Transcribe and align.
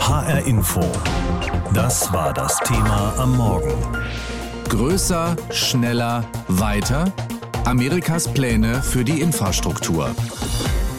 HR 0.00 0.46
Info. 0.46 0.80
Das 1.72 2.12
war 2.12 2.32
das 2.32 2.58
Thema 2.64 3.12
am 3.18 3.36
Morgen. 3.36 3.72
Größer, 4.68 5.36
schneller, 5.50 6.24
weiter? 6.48 7.12
Amerikas 7.64 8.26
Pläne 8.26 8.82
für 8.82 9.04
die 9.04 9.20
Infrastruktur. 9.20 10.10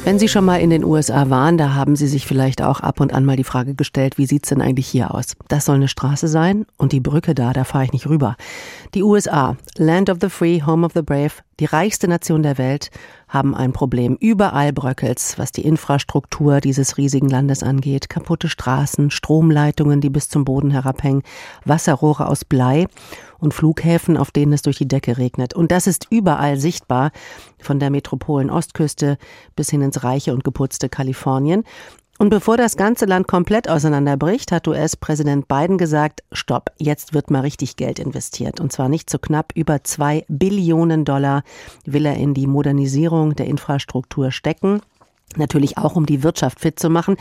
Wenn 0.03 0.17
Sie 0.17 0.27
schon 0.27 0.45
mal 0.45 0.59
in 0.59 0.71
den 0.71 0.83
USA 0.83 1.29
waren, 1.29 1.59
da 1.59 1.75
haben 1.75 1.95
Sie 1.95 2.07
sich 2.07 2.25
vielleicht 2.25 2.63
auch 2.63 2.79
ab 2.79 2.99
und 2.99 3.13
an 3.13 3.23
mal 3.23 3.37
die 3.37 3.43
Frage 3.43 3.75
gestellt, 3.75 4.17
wie 4.17 4.25
sieht's 4.25 4.49
denn 4.49 4.59
eigentlich 4.59 4.87
hier 4.87 5.13
aus? 5.13 5.35
Das 5.47 5.65
soll 5.65 5.75
eine 5.75 5.87
Straße 5.87 6.27
sein 6.27 6.65
und 6.77 6.91
die 6.91 6.99
Brücke 6.99 7.35
da, 7.35 7.53
da 7.53 7.63
fahre 7.63 7.85
ich 7.85 7.93
nicht 7.93 8.09
rüber. 8.09 8.35
Die 8.95 9.03
USA, 9.03 9.57
Land 9.77 10.09
of 10.09 10.17
the 10.19 10.29
Free, 10.29 10.63
Home 10.65 10.83
of 10.83 10.93
the 10.95 11.03
Brave, 11.03 11.33
die 11.59 11.65
reichste 11.65 12.07
Nation 12.07 12.41
der 12.41 12.57
Welt, 12.57 12.89
haben 13.29 13.53
ein 13.53 13.73
Problem. 13.73 14.17
Überall 14.19 14.73
bröckelt's, 14.73 15.37
was 15.37 15.51
die 15.51 15.65
Infrastruktur 15.65 16.61
dieses 16.61 16.97
riesigen 16.97 17.29
Landes 17.29 17.61
angeht. 17.61 18.09
Kaputte 18.09 18.49
Straßen, 18.49 19.11
Stromleitungen, 19.11 20.01
die 20.01 20.09
bis 20.09 20.29
zum 20.29 20.45
Boden 20.45 20.71
herabhängen, 20.71 21.21
Wasserrohre 21.63 22.27
aus 22.27 22.43
Blei 22.43 22.87
und 23.41 23.53
Flughäfen, 23.53 24.15
auf 24.15 24.31
denen 24.31 24.53
es 24.53 24.61
durch 24.61 24.77
die 24.77 24.87
Decke 24.87 25.17
regnet. 25.17 25.53
Und 25.53 25.71
das 25.71 25.87
ist 25.87 26.07
überall 26.09 26.57
sichtbar, 26.57 27.11
von 27.59 27.79
der 27.79 27.89
Metropolen 27.89 28.49
Ostküste 28.49 29.17
bis 29.55 29.69
hin 29.69 29.81
ins 29.81 30.03
reiche 30.03 30.33
und 30.33 30.43
geputzte 30.43 30.87
Kalifornien. 30.87 31.63
Und 32.21 32.29
bevor 32.29 32.55
das 32.55 32.77
ganze 32.77 33.05
Land 33.05 33.27
komplett 33.27 33.67
auseinanderbricht, 33.67 34.51
hat 34.51 34.67
US-Präsident 34.67 35.47
Biden 35.47 35.79
gesagt, 35.79 36.23
stopp, 36.31 36.69
jetzt 36.77 37.15
wird 37.15 37.31
mal 37.31 37.39
richtig 37.39 37.77
Geld 37.77 37.97
investiert. 37.97 38.59
Und 38.59 38.71
zwar 38.71 38.89
nicht 38.89 39.09
zu 39.09 39.15
so 39.15 39.19
knapp, 39.19 39.53
über 39.55 39.83
zwei 39.83 40.23
Billionen 40.27 41.03
Dollar 41.03 41.41
will 41.83 42.05
er 42.05 42.17
in 42.17 42.35
die 42.35 42.45
Modernisierung 42.45 43.35
der 43.35 43.47
Infrastruktur 43.47 44.31
stecken. 44.31 44.81
Natürlich 45.37 45.77
auch, 45.77 45.95
um 45.95 46.05
die 46.05 46.23
Wirtschaft 46.23 46.59
fit 46.59 46.79
zu 46.79 46.89
machen. 46.89 47.17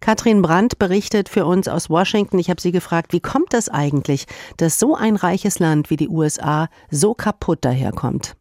Katrin 0.00 0.42
Brandt 0.42 0.78
berichtet 0.78 1.28
für 1.28 1.44
uns 1.46 1.68
aus 1.68 1.90
Washington. 1.90 2.38
Ich 2.38 2.50
habe 2.50 2.60
sie 2.60 2.72
gefragt, 2.72 3.12
wie 3.12 3.20
kommt 3.20 3.54
es 3.54 3.68
eigentlich, 3.68 4.26
dass 4.56 4.78
so 4.78 4.94
ein 4.94 5.16
reiches 5.16 5.58
Land 5.58 5.90
wie 5.90 5.96
die 5.96 6.08
USA 6.08 6.68
so 6.90 7.14
kaputt 7.14 7.64
daherkommt? 7.64 8.36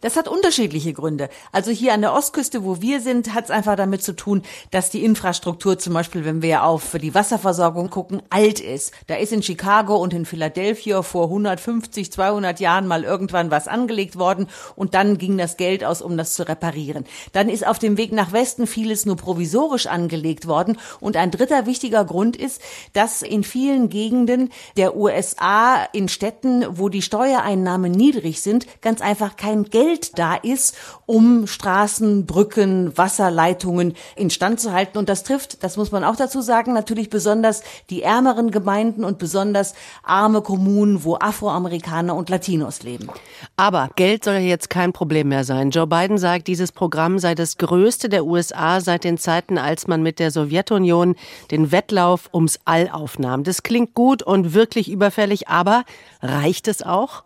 Das 0.00 0.16
hat 0.16 0.28
unterschiedliche 0.28 0.92
Gründe. 0.92 1.28
Also 1.52 1.70
hier 1.70 1.94
an 1.94 2.00
der 2.00 2.12
Ostküste, 2.12 2.64
wo 2.64 2.80
wir 2.80 3.00
sind, 3.00 3.34
hat 3.34 3.44
es 3.44 3.50
einfach 3.50 3.76
damit 3.76 4.02
zu 4.02 4.14
tun, 4.14 4.42
dass 4.70 4.90
die 4.90 5.04
Infrastruktur 5.04 5.78
zum 5.78 5.94
Beispiel, 5.94 6.24
wenn 6.24 6.42
wir 6.42 6.64
auf 6.64 6.96
die 7.00 7.14
Wasserversorgung 7.14 7.90
gucken, 7.90 8.22
alt 8.30 8.60
ist. 8.60 8.92
Da 9.06 9.16
ist 9.16 9.32
in 9.32 9.42
Chicago 9.42 9.96
und 9.96 10.14
in 10.14 10.26
Philadelphia 10.26 11.02
vor 11.02 11.24
150, 11.24 12.12
200 12.12 12.60
Jahren 12.60 12.86
mal 12.86 13.04
irgendwann 13.04 13.50
was 13.50 13.68
angelegt 13.68 14.18
worden 14.18 14.48
und 14.74 14.94
dann 14.94 15.18
ging 15.18 15.38
das 15.38 15.56
Geld 15.56 15.84
aus, 15.84 16.02
um 16.02 16.16
das 16.16 16.34
zu 16.34 16.48
reparieren. 16.48 17.04
Dann 17.32 17.48
ist 17.48 17.66
auf 17.66 17.78
dem 17.78 17.96
Weg 17.96 18.12
nach 18.12 18.32
Westen 18.32 18.66
vieles 18.66 19.06
nur 19.06 19.16
provisorisch 19.16 19.86
angelegt 19.86 20.46
worden 20.46 20.78
und 21.00 21.16
ein 21.16 21.30
dritter 21.30 21.66
wichtiger 21.66 22.04
Grund 22.04 22.36
ist, 22.36 22.60
dass 22.92 23.22
in 23.22 23.44
vielen 23.44 23.88
Gegenden 23.88 24.50
der 24.76 24.96
USA 24.96 25.84
in 25.92 26.08
Städten, 26.08 26.64
wo 26.78 26.88
die 26.88 27.02
Steuereinnahmen 27.02 27.92
niedrig 27.92 28.40
sind, 28.40 28.66
ganz 28.80 29.00
einfach 29.00 29.36
kein 29.36 29.65
Geld 29.70 30.18
da 30.18 30.34
ist, 30.34 30.76
um 31.06 31.46
Straßen, 31.46 32.26
Brücken, 32.26 32.96
Wasserleitungen 32.96 33.94
instand 34.16 34.60
zu 34.60 34.72
halten. 34.72 34.98
Und 34.98 35.08
das 35.08 35.22
trifft, 35.22 35.62
das 35.62 35.76
muss 35.76 35.92
man 35.92 36.04
auch 36.04 36.16
dazu 36.16 36.40
sagen, 36.40 36.72
natürlich 36.72 37.10
besonders 37.10 37.62
die 37.90 38.02
ärmeren 38.02 38.50
Gemeinden 38.50 39.04
und 39.04 39.18
besonders 39.18 39.74
arme 40.02 40.42
Kommunen, 40.42 41.04
wo 41.04 41.16
Afroamerikaner 41.16 42.14
und 42.14 42.28
Latinos 42.30 42.82
leben. 42.82 43.08
Aber 43.56 43.90
Geld 43.96 44.24
soll 44.24 44.34
jetzt 44.36 44.70
kein 44.70 44.92
Problem 44.92 45.28
mehr 45.28 45.44
sein. 45.44 45.70
Joe 45.70 45.86
Biden 45.86 46.18
sagt, 46.18 46.46
dieses 46.46 46.72
Programm 46.72 47.18
sei 47.18 47.34
das 47.34 47.58
größte 47.58 48.08
der 48.08 48.24
USA 48.24 48.80
seit 48.80 49.04
den 49.04 49.18
Zeiten, 49.18 49.58
als 49.58 49.86
man 49.86 50.02
mit 50.02 50.18
der 50.18 50.30
Sowjetunion 50.30 51.16
den 51.50 51.72
Wettlauf 51.72 52.30
ums 52.32 52.58
All 52.64 52.88
aufnahm. 52.90 53.44
Das 53.44 53.62
klingt 53.62 53.94
gut 53.94 54.22
und 54.22 54.54
wirklich 54.54 54.90
überfällig, 54.90 55.48
aber 55.48 55.84
reicht 56.22 56.68
es 56.68 56.82
auch? 56.82 57.24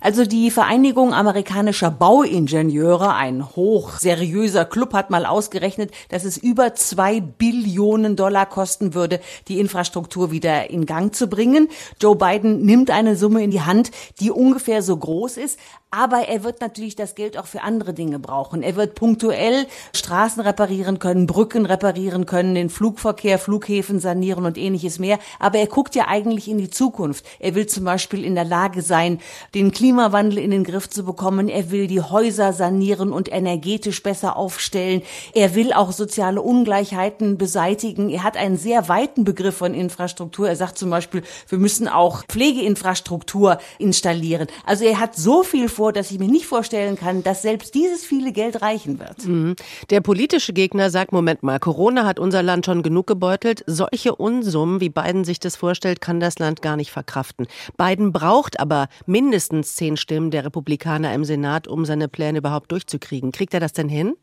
Also 0.00 0.24
die 0.24 0.50
Vereinigung 0.50 1.14
amerikanischer 1.14 1.90
Bauingenieure, 1.90 3.14
ein 3.14 3.44
hochseriöser 3.56 4.64
Club, 4.64 4.92
hat 4.92 5.10
mal 5.10 5.26
ausgerechnet, 5.26 5.90
dass 6.08 6.24
es 6.24 6.36
über 6.36 6.74
zwei 6.74 7.20
Billionen 7.20 8.16
Dollar 8.16 8.46
kosten 8.46 8.94
würde, 8.94 9.20
die 9.48 9.60
Infrastruktur 9.60 10.30
wieder 10.30 10.70
in 10.70 10.86
Gang 10.86 11.14
zu 11.14 11.28
bringen. 11.28 11.68
Joe 12.00 12.16
Biden 12.16 12.64
nimmt 12.64 12.90
eine 12.90 13.16
Summe 13.16 13.42
in 13.42 13.50
die 13.50 13.62
Hand, 13.62 13.90
die 14.20 14.30
ungefähr 14.30 14.82
so 14.82 14.96
groß 14.96 15.36
ist, 15.36 15.58
aber 15.90 16.28
er 16.28 16.44
wird 16.44 16.60
natürlich 16.60 16.96
das 16.96 17.14
Geld 17.14 17.38
auch 17.38 17.46
für 17.46 17.62
andere 17.62 17.94
Dinge 17.94 18.18
brauchen. 18.18 18.62
Er 18.62 18.76
wird 18.76 18.94
punktuell 18.94 19.66
Straßen 19.94 20.42
reparieren 20.42 20.98
können, 20.98 21.26
Brücken 21.26 21.64
reparieren 21.64 22.26
können, 22.26 22.54
den 22.54 22.68
Flugverkehr, 22.68 23.38
Flughäfen 23.38 23.98
sanieren 23.98 24.44
und 24.44 24.58
ähnliches 24.58 24.98
mehr. 24.98 25.18
Aber 25.38 25.58
er 25.58 25.66
guckt 25.66 25.94
ja 25.94 26.06
eigentlich 26.06 26.48
in 26.48 26.58
die 26.58 26.68
Zukunft. 26.68 27.24
Er 27.38 27.54
will 27.54 27.66
zum 27.66 27.84
Beispiel 27.84 28.22
in 28.22 28.34
der 28.34 28.44
Lage 28.44 28.82
sein, 28.82 29.20
den 29.58 29.72
Klimawandel 29.72 30.38
in 30.38 30.52
den 30.52 30.62
Griff 30.62 30.88
zu 30.88 31.04
bekommen. 31.04 31.48
Er 31.48 31.72
will 31.72 31.88
die 31.88 32.00
Häuser 32.00 32.52
sanieren 32.52 33.12
und 33.12 33.30
energetisch 33.32 34.04
besser 34.04 34.36
aufstellen. 34.36 35.02
Er 35.34 35.56
will 35.56 35.72
auch 35.72 35.90
soziale 35.90 36.40
Ungleichheiten 36.40 37.38
beseitigen. 37.38 38.08
Er 38.08 38.22
hat 38.22 38.36
einen 38.36 38.56
sehr 38.56 38.88
weiten 38.88 39.24
Begriff 39.24 39.56
von 39.56 39.74
Infrastruktur. 39.74 40.48
Er 40.48 40.54
sagt 40.54 40.78
zum 40.78 40.90
Beispiel, 40.90 41.22
wir 41.48 41.58
müssen 41.58 41.88
auch 41.88 42.24
Pflegeinfrastruktur 42.28 43.58
installieren. 43.80 44.46
Also 44.64 44.84
er 44.84 45.00
hat 45.00 45.16
so 45.16 45.42
viel 45.42 45.68
vor, 45.68 45.92
dass 45.92 46.12
ich 46.12 46.20
mir 46.20 46.28
nicht 46.28 46.46
vorstellen 46.46 46.94
kann, 46.94 47.24
dass 47.24 47.42
selbst 47.42 47.74
dieses 47.74 48.04
viele 48.04 48.30
Geld 48.30 48.62
reichen 48.62 49.00
wird. 49.00 49.26
Mhm. 49.26 49.56
Der 49.90 50.00
politische 50.00 50.52
Gegner 50.52 50.90
sagt, 50.90 51.10
Moment 51.10 51.42
mal, 51.42 51.58
Corona 51.58 52.06
hat 52.06 52.20
unser 52.20 52.44
Land 52.44 52.64
schon 52.64 52.84
genug 52.84 53.08
gebeutelt. 53.08 53.64
Solche 53.66 54.14
Unsummen, 54.14 54.80
wie 54.80 54.88
Biden 54.88 55.24
sich 55.24 55.40
das 55.40 55.56
vorstellt, 55.56 56.00
kann 56.00 56.20
das 56.20 56.38
Land 56.38 56.62
gar 56.62 56.76
nicht 56.76 56.92
verkraften. 56.92 57.48
Biden 57.76 58.12
braucht 58.12 58.60
aber 58.60 58.86
mindestens 59.06 59.47
zehn 59.76 59.96
Stimmen 59.96 60.30
der 60.30 60.44
Republikaner 60.44 61.14
im 61.14 61.24
Senat, 61.24 61.68
um 61.68 61.84
seine 61.84 62.08
Pläne 62.08 62.38
überhaupt 62.38 62.70
durchzukriegen. 62.72 63.32
Kriegt 63.32 63.54
er 63.54 63.60
das 63.60 63.72
denn 63.72 63.88
hin? 63.88 64.14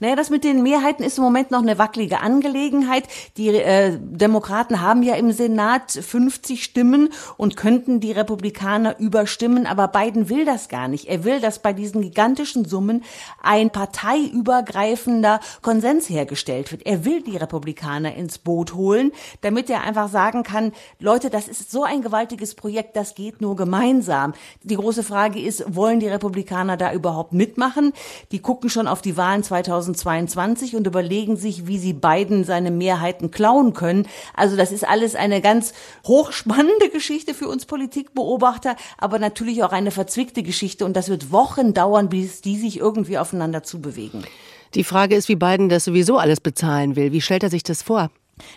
Naja, 0.00 0.16
das 0.16 0.30
mit 0.30 0.44
den 0.44 0.62
Mehrheiten 0.62 1.02
ist 1.02 1.18
im 1.18 1.24
Moment 1.24 1.50
noch 1.50 1.62
eine 1.62 1.78
wackelige 1.78 2.20
Angelegenheit. 2.20 3.04
Die 3.36 3.48
äh, 3.48 3.98
Demokraten 4.00 4.80
haben 4.80 5.02
ja 5.02 5.14
im 5.14 5.32
Senat 5.32 5.92
50 5.92 6.62
Stimmen 6.62 7.10
und 7.36 7.56
könnten 7.56 8.00
die 8.00 8.12
Republikaner 8.12 8.98
überstimmen, 8.98 9.66
aber 9.66 9.88
Biden 9.88 10.28
will 10.28 10.44
das 10.44 10.68
gar 10.68 10.88
nicht. 10.88 11.06
Er 11.06 11.24
will, 11.24 11.40
dass 11.40 11.60
bei 11.60 11.72
diesen 11.72 12.02
gigantischen 12.02 12.64
Summen 12.64 13.04
ein 13.42 13.70
parteiübergreifender 13.70 15.40
Konsens 15.62 16.08
hergestellt 16.08 16.72
wird. 16.72 16.86
Er 16.86 17.04
will 17.04 17.22
die 17.22 17.36
Republikaner 17.36 18.14
ins 18.14 18.38
Boot 18.38 18.74
holen, 18.74 19.12
damit 19.40 19.70
er 19.70 19.82
einfach 19.82 20.08
sagen 20.08 20.42
kann, 20.42 20.72
Leute, 20.98 21.30
das 21.30 21.48
ist 21.48 21.70
so 21.70 21.84
ein 21.84 22.02
gewaltiges 22.02 22.54
Projekt, 22.54 22.96
das 22.96 23.14
geht 23.14 23.40
nur 23.40 23.56
gemeinsam. 23.56 24.34
Die 24.62 24.76
große 24.76 25.02
Frage 25.02 25.40
ist, 25.40 25.64
wollen 25.74 26.00
die 26.00 26.08
Republikaner 26.08 26.76
da 26.76 26.92
überhaupt 26.92 27.32
mitmachen? 27.32 27.92
Die 28.32 28.40
gucken 28.40 28.70
schon 28.70 28.88
auf 28.88 29.02
die 29.02 29.16
Wahlen 29.16 29.42
2020 29.42 29.69
2022 29.70 30.76
und 30.76 30.86
überlegen 30.86 31.36
sich, 31.36 31.66
wie 31.66 31.78
sie 31.78 31.92
Biden 31.92 32.44
seine 32.44 32.70
Mehrheiten 32.70 33.30
klauen 33.30 33.72
können. 33.72 34.06
Also 34.34 34.56
das 34.56 34.72
ist 34.72 34.86
alles 34.86 35.14
eine 35.14 35.40
ganz 35.40 35.72
hochspannende 36.06 36.88
Geschichte 36.92 37.34
für 37.34 37.48
uns 37.48 37.66
Politikbeobachter, 37.66 38.76
aber 38.98 39.18
natürlich 39.18 39.62
auch 39.62 39.72
eine 39.72 39.90
verzwickte 39.90 40.42
Geschichte 40.42 40.84
und 40.84 40.96
das 40.96 41.08
wird 41.08 41.32
Wochen 41.32 41.74
dauern, 41.74 42.08
bis 42.08 42.40
die 42.40 42.58
sich 42.58 42.78
irgendwie 42.78 43.18
aufeinander 43.18 43.62
zubewegen. 43.62 44.24
Die 44.74 44.84
Frage 44.84 45.16
ist, 45.16 45.28
wie 45.28 45.36
Biden 45.36 45.68
das 45.68 45.84
sowieso 45.84 46.18
alles 46.18 46.40
bezahlen 46.40 46.94
will. 46.94 47.12
Wie 47.12 47.20
stellt 47.20 47.42
er 47.42 47.50
sich 47.50 47.62
das 47.62 47.82
vor? 47.82 48.10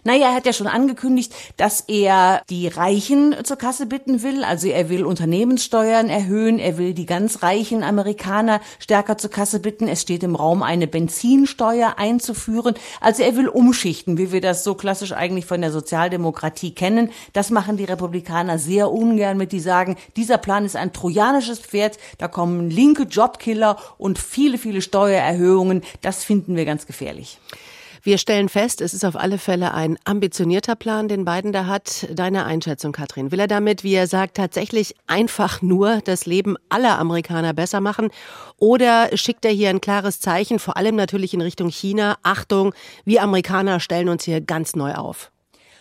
Naja, 0.04 0.30
er 0.30 0.36
hat 0.36 0.46
ja 0.46 0.54
schon 0.54 0.68
angekündigt, 0.68 1.34
dass 1.58 1.82
er 1.82 2.42
die 2.50 2.68
Reichen 2.68 3.36
zur 3.44 3.58
Kasse 3.58 3.86
bitten 3.86 4.24
will. 4.24 4.44
Also 4.44 4.68
er 4.68 4.90
will 4.90 5.06
Unternehmenssteuern 5.06 6.10
erhöhen, 6.10 6.60
er 6.60 6.78
will 6.78 6.94
die 6.94 7.06
ganz 7.06 7.44
reichen 7.44 7.84
Amerikaner 7.84 8.62
stärker 8.80 9.18
zur 9.18 9.30
Kasse 9.30 9.60
bitten. 9.60 9.88
Es 9.88 10.02
steht 10.02 10.24
im 10.24 10.36
Raum, 10.36 10.64
eine 10.64 10.88
Benzinsteuer 10.88 11.96
einzuführen. 11.98 12.76
Also 13.02 13.24
er 13.24 13.36
will 13.36 13.48
umschichten, 13.48 14.18
wie 14.18 14.32
wir 14.32 14.42
das 14.42 14.64
so 14.64 14.76
klassisch 14.76 15.14
eigentlich 15.14 15.46
von 15.46 15.62
der 15.62 15.72
Sozialdemokratie 15.72 16.74
kennen. 16.74 17.10
Das 17.34 17.50
machen 17.50 17.78
die 17.78 17.86
Republikaner 17.86 18.60
sehr 18.60 18.92
ungern 18.92 19.38
mit, 19.38 19.52
die 19.52 19.60
sagen, 19.60 19.98
dieser 20.16 20.38
Plan 20.38 20.66
ist 20.66 20.76
ein 20.76 20.94
trojanisches 20.94 21.60
Pferd, 21.60 21.98
da 22.18 22.28
kommen 22.28 22.70
linke 22.70 23.04
Jobkiller 23.04 23.78
und 23.98 24.20
viele, 24.20 24.58
viele 24.58 24.82
Steuererhöhungen. 24.82 25.82
Das 26.02 26.24
finden 26.24 26.56
wir 26.56 26.66
ganz 26.66 26.86
gefährlich. 26.86 27.40
Wir 28.06 28.18
stellen 28.18 28.50
fest, 28.50 28.82
es 28.82 28.94
ist 28.94 29.06
auf 29.06 29.16
alle 29.16 29.38
Fälle 29.38 29.74
ein 29.74 29.98
ambitionierter 30.04 30.76
Plan, 30.76 31.08
den 31.08 31.24
Biden 31.24 31.54
da 31.54 31.68
hat. 31.68 32.06
Deine 32.12 32.44
Einschätzung, 32.44 32.92
Katrin. 32.92 33.32
Will 33.32 33.40
er 33.40 33.48
damit, 33.48 33.86
wie 33.86 33.94
er 33.94 34.08
sagt, 34.08 34.36
tatsächlich 34.36 34.96
einfach 35.08 35.62
nur 35.62 36.02
das 36.04 36.26
Leben 36.26 36.58
aller 36.68 37.00
Amerikaner 37.00 37.54
besser 37.54 37.80
machen? 37.80 38.10
Oder 38.58 39.16
schickt 39.16 39.46
er 39.46 39.52
hier 39.52 39.70
ein 39.70 39.80
klares 39.80 40.20
Zeichen, 40.20 40.60
vor 40.60 40.76
allem 40.76 40.98
natürlich 40.98 41.34
in 41.34 41.40
Richtung 41.40 41.70
China? 41.70 42.18
Achtung, 42.24 42.74
wir 43.06 43.24
Amerikaner 43.24 43.80
stellen 43.80 44.10
uns 44.10 44.26
hier 44.26 44.42
ganz 44.42 44.76
neu 44.76 44.96
auf. 44.96 45.32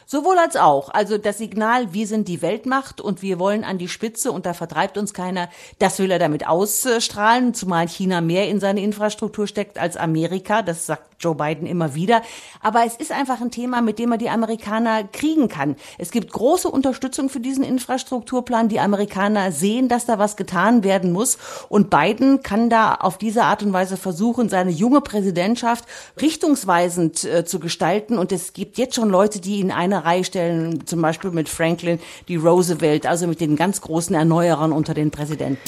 Sowohl 0.06 0.38
als 0.38 0.56
auch. 0.56 0.90
Also 0.90 1.18
das 1.18 1.38
Signal, 1.38 1.92
wir 1.92 2.06
sind 2.06 2.28
die 2.28 2.42
Weltmacht 2.42 3.00
und 3.00 3.22
wir 3.22 3.38
wollen 3.38 3.64
an 3.64 3.78
die 3.78 3.88
Spitze 3.88 4.30
und 4.30 4.46
da 4.46 4.54
vertreibt 4.54 4.98
uns 4.98 5.14
keiner, 5.14 5.48
das 5.78 5.98
will 5.98 6.10
er 6.10 6.18
damit 6.18 6.46
ausstrahlen, 6.46 7.54
zumal 7.54 7.88
China 7.88 8.20
mehr 8.20 8.48
in 8.48 8.60
seine 8.60 8.82
Infrastruktur 8.82 9.46
steckt 9.46 9.78
als 9.78 9.96
Amerika. 9.96 10.62
Das 10.62 10.86
sagt 10.86 11.11
Joe 11.22 11.34
Biden 11.34 11.66
immer 11.66 11.94
wieder. 11.94 12.22
Aber 12.60 12.84
es 12.86 12.96
ist 12.96 13.12
einfach 13.12 13.40
ein 13.40 13.50
Thema, 13.50 13.80
mit 13.80 13.98
dem 13.98 14.10
man 14.10 14.18
die 14.18 14.30
Amerikaner 14.30 15.04
kriegen 15.04 15.48
kann. 15.48 15.76
Es 15.98 16.10
gibt 16.10 16.32
große 16.32 16.68
Unterstützung 16.68 17.28
für 17.28 17.40
diesen 17.40 17.64
Infrastrukturplan. 17.64 18.68
Die 18.68 18.80
Amerikaner 18.80 19.52
sehen, 19.52 19.88
dass 19.88 20.06
da 20.06 20.18
was 20.18 20.36
getan 20.36 20.84
werden 20.84 21.12
muss. 21.12 21.38
Und 21.68 21.90
Biden 21.90 22.42
kann 22.42 22.70
da 22.70 22.94
auf 22.94 23.18
diese 23.18 23.44
Art 23.44 23.62
und 23.62 23.72
Weise 23.72 23.96
versuchen, 23.96 24.48
seine 24.48 24.70
junge 24.70 25.00
Präsidentschaft 25.00 25.84
richtungsweisend 26.20 27.24
äh, 27.24 27.44
zu 27.44 27.60
gestalten. 27.60 28.18
Und 28.18 28.32
es 28.32 28.52
gibt 28.52 28.78
jetzt 28.78 28.94
schon 28.96 29.10
Leute, 29.10 29.40
die 29.40 29.60
in 29.60 29.70
eine 29.70 30.04
Reihe 30.04 30.24
stellen, 30.24 30.86
zum 30.86 31.00
Beispiel 31.00 31.30
mit 31.30 31.48
Franklin 31.48 32.00
die 32.28 32.36
Roosevelt, 32.36 33.06
also 33.06 33.26
mit 33.26 33.40
den 33.40 33.56
ganz 33.56 33.80
großen 33.80 34.14
Erneuerern 34.14 34.72
unter 34.72 34.94
den 34.94 35.10
Präsidenten. 35.10 35.60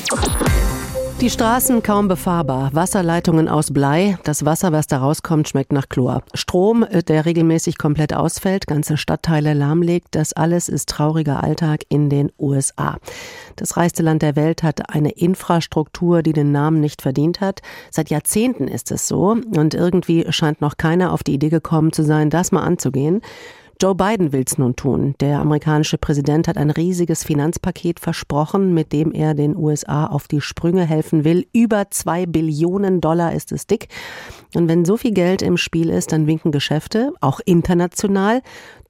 Die 1.20 1.30
Straßen 1.30 1.82
kaum 1.82 2.08
befahrbar, 2.08 2.74
Wasserleitungen 2.74 3.48
aus 3.48 3.72
Blei, 3.72 4.18
das 4.24 4.44
Wasser, 4.44 4.72
was 4.72 4.88
da 4.88 4.98
rauskommt, 4.98 5.48
schmeckt 5.48 5.72
nach 5.72 5.88
Chlor. 5.88 6.22
Strom, 6.34 6.82
äh, 6.82 7.02
der 7.04 7.24
regelmäßig 7.24 7.78
komplett 7.78 8.12
ausfällt, 8.12 8.66
ganze 8.66 8.96
Stadtteile 8.96 9.54
lahmlegt, 9.54 10.08
das 10.10 10.32
alles 10.32 10.68
ist 10.68 10.88
trauriger 10.88 11.42
Alltag 11.42 11.84
in 11.88 12.10
den 12.10 12.32
USA. 12.38 12.98
Das 13.56 13.76
reichste 13.76 14.02
Land 14.02 14.22
der 14.22 14.34
Welt 14.34 14.64
hat 14.64 14.92
eine 14.92 15.12
Infrastruktur, 15.12 16.22
die 16.22 16.32
den 16.32 16.50
Namen 16.50 16.80
nicht 16.80 17.00
verdient 17.00 17.40
hat. 17.40 17.62
Seit 17.90 18.10
Jahrzehnten 18.10 18.66
ist 18.66 18.90
es 18.90 19.06
so 19.06 19.36
und 19.56 19.72
irgendwie 19.72 20.26
scheint 20.30 20.60
noch 20.60 20.76
keiner 20.76 21.12
auf 21.12 21.22
die 21.22 21.34
Idee 21.34 21.48
gekommen 21.48 21.92
zu 21.92 22.02
sein, 22.02 22.28
das 22.28 22.50
mal 22.50 22.64
anzugehen. 22.64 23.22
Joe 23.80 23.94
Biden 23.94 24.32
will 24.32 24.44
es 24.46 24.56
nun 24.56 24.76
tun. 24.76 25.14
Der 25.20 25.40
amerikanische 25.40 25.98
Präsident 25.98 26.48
hat 26.48 26.56
ein 26.56 26.70
riesiges 26.70 27.24
Finanzpaket 27.24 27.98
versprochen, 27.98 28.72
mit 28.72 28.92
dem 28.92 29.12
er 29.12 29.34
den 29.34 29.56
USA 29.56 30.06
auf 30.06 30.28
die 30.28 30.40
Sprünge 30.40 30.84
helfen 30.84 31.24
will. 31.24 31.46
Über 31.52 31.90
zwei 31.90 32.26
Billionen 32.26 33.00
Dollar 33.00 33.32
ist 33.32 33.52
es 33.52 33.66
dick. 33.66 33.88
Und 34.54 34.68
wenn 34.68 34.84
so 34.84 34.96
viel 34.96 35.12
Geld 35.12 35.42
im 35.42 35.56
Spiel 35.56 35.90
ist, 35.90 36.12
dann 36.12 36.26
winken 36.26 36.52
Geschäfte, 36.52 37.12
auch 37.20 37.40
international. 37.44 38.42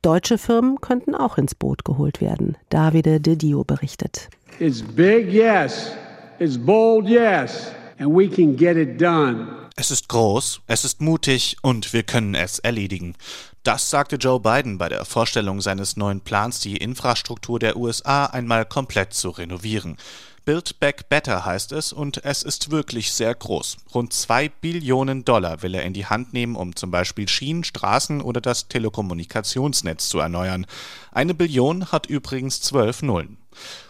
Deutsche 0.03 0.37
Firmen 0.37 0.81
könnten 0.81 1.15
auch 1.15 1.39
ins 1.39 1.55
Boot 1.55 1.85
geholt 1.85 2.21
werden. 2.21 2.57
Davide 2.69 3.21
De 3.21 3.37
Dio 3.37 3.65
berichtet. 3.65 4.29
It's 4.61 4.83
big, 4.83 5.33
yes. 5.33 5.93
It's 6.39 6.59
bold, 6.59 7.09
yes. 7.09 7.73
And 7.99 8.15
we 8.15 8.29
can 8.29 8.57
get 8.57 8.77
it 8.77 9.01
done. 9.01 9.47
Es 9.77 9.91
ist 9.91 10.09
groß, 10.09 10.61
es 10.69 10.85
ist 10.85 11.01
mutig 11.01 11.57
und 11.63 11.93
wir 11.93 12.05
können 12.05 12.35
es 12.35 12.61
erledigen. 12.61 13.17
Das 13.65 13.89
sagte 13.89 14.17
Joe 14.17 14.41
Biden 14.41 14.77
bei 14.77 14.91
der 14.91 15.07
Vorstellung 15.07 15.63
seines 15.63 15.97
neuen 15.97 16.21
Plans, 16.21 16.61
die 16.61 16.77
Infrastruktur 16.77 17.59
der 17.59 17.79
USA 17.79 18.27
einmal 18.27 18.67
komplett 18.67 19.15
zu 19.15 19.31
renovieren. 19.31 19.97
Build 20.45 20.79
Back 20.81 21.09
Better 21.09 21.47
heißt 21.47 21.73
es 21.73 21.91
und 21.91 22.23
es 22.27 22.43
ist 22.43 22.71
wirklich 22.71 23.15
sehr 23.15 23.35
groß. 23.35 23.79
Rund 23.95 24.13
zwei 24.13 24.51
Billionen 24.51 25.25
Dollar 25.25 25.63
will 25.63 25.75
er 25.75 25.85
in 25.85 25.95
die 25.95 26.05
Hand 26.05 26.35
nehmen, 26.35 26.57
um 26.57 26.77
zum 26.77 26.91
Beispiel 26.91 27.27
Schienen, 27.27 27.65
Straßen 27.65 28.21
oder 28.21 28.43
das 28.43 28.69
Telekommunikationsnetz 28.69 30.11
zu 30.11 30.19
erneuern. 30.19 30.67
Eine 31.11 31.33
Billion 31.33 31.91
hat 31.91 32.05
übrigens 32.05 32.61
zwölf 32.61 33.01
Nullen. 33.01 33.39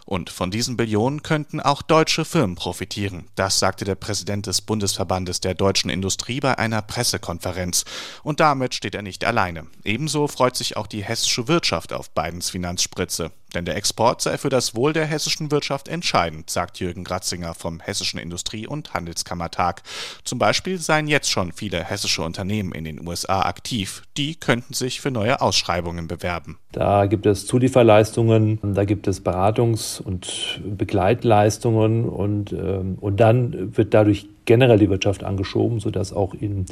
Und 0.04 0.30
von 0.30 0.50
diesen 0.50 0.76
Billionen 0.76 1.22
könnten 1.22 1.60
auch 1.60 1.82
deutsche 1.82 2.24
Firmen 2.24 2.56
profitieren. 2.56 3.24
Das 3.36 3.58
sagte 3.58 3.84
der 3.84 3.94
Präsident 3.94 4.46
des 4.46 4.60
Bundesverbandes 4.60 5.40
der 5.40 5.54
deutschen 5.54 5.90
Industrie 5.90 6.40
bei 6.40 6.58
einer 6.58 6.82
Pressekonferenz. 6.82 7.84
Und 8.22 8.40
damit 8.40 8.74
steht 8.74 8.94
er 8.94 9.02
nicht 9.02 9.24
alleine. 9.24 9.66
Ebenso 9.84 10.28
freut 10.28 10.56
sich 10.56 10.76
auch 10.76 10.86
die 10.86 11.04
hessische 11.04 11.48
Wirtschaft 11.48 11.92
auf 11.92 12.10
Bidens 12.10 12.50
Finanzspritze. 12.50 13.30
Denn 13.54 13.64
der 13.64 13.76
Export 13.76 14.20
sei 14.20 14.38
für 14.38 14.48
das 14.48 14.74
Wohl 14.74 14.92
der 14.92 15.06
hessischen 15.06 15.50
Wirtschaft 15.50 15.88
entscheidend, 15.88 16.50
sagt 16.50 16.80
Jürgen 16.80 17.04
Gratzinger 17.04 17.54
vom 17.54 17.80
Hessischen 17.80 18.18
Industrie- 18.18 18.66
und 18.66 18.94
Handelskammertag. 18.94 19.82
Zum 20.24 20.38
Beispiel 20.38 20.78
seien 20.78 21.06
jetzt 21.06 21.30
schon 21.30 21.52
viele 21.52 21.84
hessische 21.84 22.22
Unternehmen 22.22 22.72
in 22.72 22.84
den 22.84 23.06
USA 23.06 23.42
aktiv. 23.42 24.02
Die 24.16 24.34
könnten 24.34 24.74
sich 24.74 25.00
für 25.00 25.10
neue 25.10 25.40
Ausschreibungen 25.40 26.08
bewerben. 26.08 26.58
Da 26.72 27.06
gibt 27.06 27.26
es 27.26 27.46
Zulieferleistungen, 27.46 28.58
da 28.62 28.84
gibt 28.84 29.06
es 29.06 29.24
Beratungs- 29.24 30.02
und 30.02 30.60
Begleitleistungen 30.64 32.08
und, 32.08 32.52
ähm, 32.52 32.98
und 33.00 33.20
dann 33.20 33.76
wird 33.76 33.94
dadurch 33.94 34.26
generell 34.44 34.78
die 34.78 34.90
Wirtschaft 34.90 35.22
angeschoben, 35.22 35.78
sodass 35.80 36.12
auch 36.12 36.34
in 36.34 36.66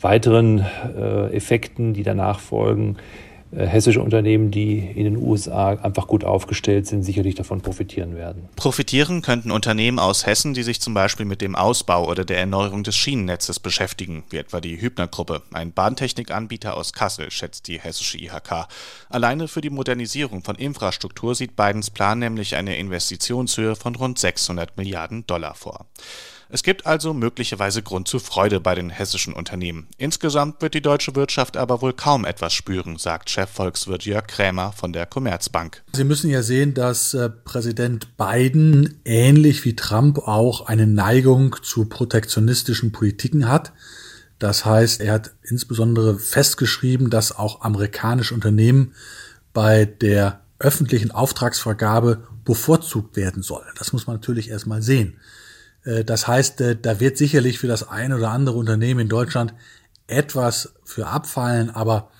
weiteren 0.00 0.64
äh, 0.96 1.34
Effekten, 1.34 1.92
die 1.92 2.02
danach 2.02 2.40
folgen, 2.40 2.96
hessische 3.52 4.00
Unternehmen, 4.00 4.50
die 4.50 4.78
in 4.78 5.04
den 5.04 5.16
USA 5.16 5.70
einfach 5.70 6.06
gut 6.06 6.24
aufgestellt 6.24 6.86
sind, 6.86 7.02
sicherlich 7.02 7.34
davon 7.34 7.60
profitieren 7.60 8.14
werden. 8.14 8.48
Profitieren 8.54 9.22
könnten 9.22 9.50
Unternehmen 9.50 9.98
aus 9.98 10.24
Hessen, 10.24 10.54
die 10.54 10.62
sich 10.62 10.80
zum 10.80 10.94
Beispiel 10.94 11.26
mit 11.26 11.40
dem 11.40 11.56
Ausbau 11.56 12.08
oder 12.08 12.24
der 12.24 12.38
Erneuerung 12.38 12.84
des 12.84 12.96
Schienennetzes 12.96 13.58
beschäftigen, 13.58 14.22
wie 14.30 14.36
etwa 14.36 14.60
die 14.60 14.80
Hübner-Gruppe, 14.80 15.42
ein 15.52 15.72
Bahntechnikanbieter 15.72 16.76
aus 16.76 16.92
Kassel, 16.92 17.30
schätzt 17.30 17.66
die 17.66 17.80
hessische 17.80 18.18
IHK. 18.18 18.68
Alleine 19.08 19.48
für 19.48 19.60
die 19.60 19.70
Modernisierung 19.70 20.44
von 20.44 20.54
Infrastruktur 20.54 21.34
sieht 21.34 21.56
Bidens 21.56 21.90
Plan 21.90 22.20
nämlich 22.20 22.54
eine 22.54 22.76
Investitionshöhe 22.76 23.74
von 23.74 23.96
rund 23.96 24.18
600 24.18 24.76
Milliarden 24.76 25.26
Dollar 25.26 25.54
vor. 25.54 25.86
Es 26.52 26.64
gibt 26.64 26.84
also 26.84 27.14
möglicherweise 27.14 27.80
Grund 27.80 28.08
zur 28.08 28.18
Freude 28.18 28.60
bei 28.60 28.74
den 28.74 28.90
hessischen 28.90 29.32
Unternehmen. 29.32 29.86
Insgesamt 29.98 30.60
wird 30.60 30.74
die 30.74 30.82
deutsche 30.82 31.14
Wirtschaft 31.14 31.56
aber 31.56 31.80
wohl 31.80 31.92
kaum 31.92 32.24
etwas 32.24 32.54
spüren, 32.54 32.98
sagt 32.98 33.30
Chefvolkswirt 33.30 34.04
Jörg 34.04 34.26
Krämer 34.26 34.72
von 34.72 34.92
der 34.92 35.06
Commerzbank. 35.06 35.84
Sie 35.92 36.02
müssen 36.02 36.28
ja 36.28 36.42
sehen, 36.42 36.74
dass 36.74 37.14
äh, 37.14 37.30
Präsident 37.30 38.16
Biden 38.16 39.00
ähnlich 39.04 39.64
wie 39.64 39.76
Trump 39.76 40.18
auch 40.18 40.66
eine 40.66 40.88
Neigung 40.88 41.54
zu 41.62 41.84
protektionistischen 41.84 42.90
Politiken 42.90 43.48
hat. 43.48 43.72
Das 44.40 44.64
heißt, 44.64 45.00
er 45.02 45.12
hat 45.12 45.32
insbesondere 45.42 46.18
festgeschrieben, 46.18 47.10
dass 47.10 47.36
auch 47.36 47.60
amerikanische 47.60 48.34
Unternehmen 48.34 48.94
bei 49.52 49.84
der 49.84 50.40
öffentlichen 50.58 51.12
Auftragsvergabe 51.12 52.26
bevorzugt 52.44 53.16
werden 53.16 53.42
sollen. 53.44 53.68
Das 53.78 53.92
muss 53.92 54.08
man 54.08 54.16
natürlich 54.16 54.50
erstmal 54.50 54.82
sehen. 54.82 55.16
Äh, 55.84 56.04
das 56.04 56.26
heißt, 56.26 56.60
äh, 56.60 56.76
da 56.76 57.00
wird 57.00 57.16
sicherlich 57.16 57.58
für 57.58 57.68
das 57.68 57.88
eine 57.88 58.16
oder 58.16 58.30
andere 58.30 58.56
Unternehmen 58.56 59.00
in 59.00 59.08
Deutschland 59.08 59.54
etwas 60.06 60.74
für 60.84 61.06
abfallen, 61.06 61.70
aber 61.70 62.10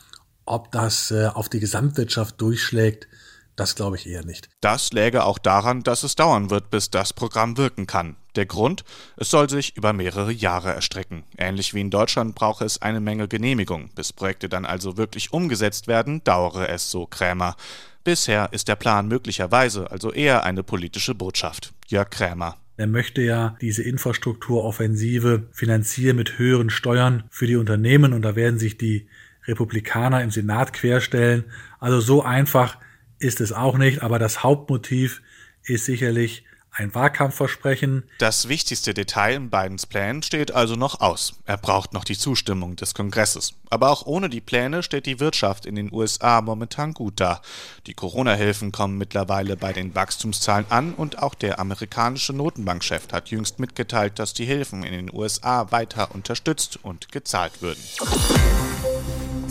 ob 0.44 0.72
das 0.72 1.10
äh, 1.10 1.26
auf 1.26 1.48
die 1.48 1.60
Gesamtwirtschaft 1.60 2.40
durchschlägt, 2.40 3.08
das 3.56 3.74
glaube 3.74 3.96
ich 3.96 4.06
eher 4.06 4.24
nicht. 4.24 4.48
Das 4.60 4.92
läge 4.92 5.24
auch 5.24 5.38
daran, 5.38 5.82
dass 5.82 6.02
es 6.02 6.14
dauern 6.16 6.50
wird, 6.50 6.70
bis 6.70 6.90
das 6.90 7.12
Programm 7.12 7.58
wirken 7.58 7.86
kann. 7.86 8.16
Der 8.36 8.46
Grund? 8.46 8.84
Es 9.16 9.30
soll 9.30 9.50
sich 9.50 9.76
über 9.76 9.92
mehrere 9.92 10.32
Jahre 10.32 10.72
erstrecken. 10.72 11.24
Ähnlich 11.36 11.74
wie 11.74 11.80
in 11.80 11.90
Deutschland 11.90 12.34
brauche 12.34 12.64
es 12.64 12.80
eine 12.80 13.00
Menge 13.00 13.28
Genehmigung. 13.28 13.90
Bis 13.94 14.12
Projekte 14.12 14.48
dann 14.48 14.64
also 14.64 14.96
wirklich 14.96 15.32
umgesetzt 15.32 15.88
werden, 15.88 16.22
dauere 16.24 16.68
es, 16.68 16.90
so 16.90 17.06
Krämer. 17.06 17.56
Bisher 18.02 18.48
ist 18.52 18.68
der 18.68 18.76
Plan 18.76 19.08
möglicherweise 19.08 19.90
also 19.90 20.10
eher 20.12 20.44
eine 20.44 20.62
politische 20.62 21.14
Botschaft. 21.14 21.74
Jörg 21.88 22.08
Krämer. 22.08 22.56
Er 22.80 22.86
möchte 22.86 23.20
ja 23.20 23.58
diese 23.60 23.82
Infrastrukturoffensive 23.82 25.48
finanzieren 25.52 26.16
mit 26.16 26.38
höheren 26.38 26.70
Steuern 26.70 27.24
für 27.28 27.46
die 27.46 27.56
Unternehmen 27.56 28.14
und 28.14 28.22
da 28.22 28.36
werden 28.36 28.58
sich 28.58 28.78
die 28.78 29.06
Republikaner 29.46 30.22
im 30.22 30.30
Senat 30.30 30.72
querstellen. 30.72 31.44
Also 31.78 32.00
so 32.00 32.22
einfach 32.22 32.78
ist 33.18 33.42
es 33.42 33.52
auch 33.52 33.76
nicht, 33.76 34.00
aber 34.00 34.18
das 34.18 34.42
Hauptmotiv 34.42 35.20
ist 35.62 35.84
sicherlich 35.84 36.44
ein 36.72 36.94
Wahlkampfversprechen. 36.94 38.04
Das 38.18 38.48
wichtigste 38.48 38.94
Detail 38.94 39.34
in 39.34 39.50
Bidens 39.50 39.86
Plänen 39.86 40.22
steht 40.22 40.52
also 40.52 40.76
noch 40.76 41.00
aus. 41.00 41.34
Er 41.46 41.56
braucht 41.56 41.92
noch 41.92 42.04
die 42.04 42.16
Zustimmung 42.16 42.76
des 42.76 42.94
Kongresses. 42.94 43.54
Aber 43.70 43.90
auch 43.90 44.06
ohne 44.06 44.28
die 44.28 44.40
Pläne 44.40 44.82
steht 44.82 45.06
die 45.06 45.20
Wirtschaft 45.20 45.66
in 45.66 45.74
den 45.74 45.92
USA 45.92 46.40
momentan 46.40 46.92
gut 46.92 47.20
da. 47.20 47.42
Die 47.86 47.94
Corona-Hilfen 47.94 48.72
kommen 48.72 48.98
mittlerweile 48.98 49.56
bei 49.56 49.72
den 49.72 49.94
Wachstumszahlen 49.94 50.66
an 50.70 50.94
und 50.94 51.22
auch 51.22 51.34
der 51.34 51.58
amerikanische 51.58 52.32
Notenbankchef 52.32 53.12
hat 53.12 53.30
jüngst 53.30 53.58
mitgeteilt, 53.58 54.18
dass 54.18 54.34
die 54.34 54.46
Hilfen 54.46 54.84
in 54.84 54.92
den 54.92 55.12
USA 55.12 55.70
weiter 55.72 56.14
unterstützt 56.14 56.78
und 56.82 57.10
gezahlt 57.12 57.62
würden. 57.62 57.82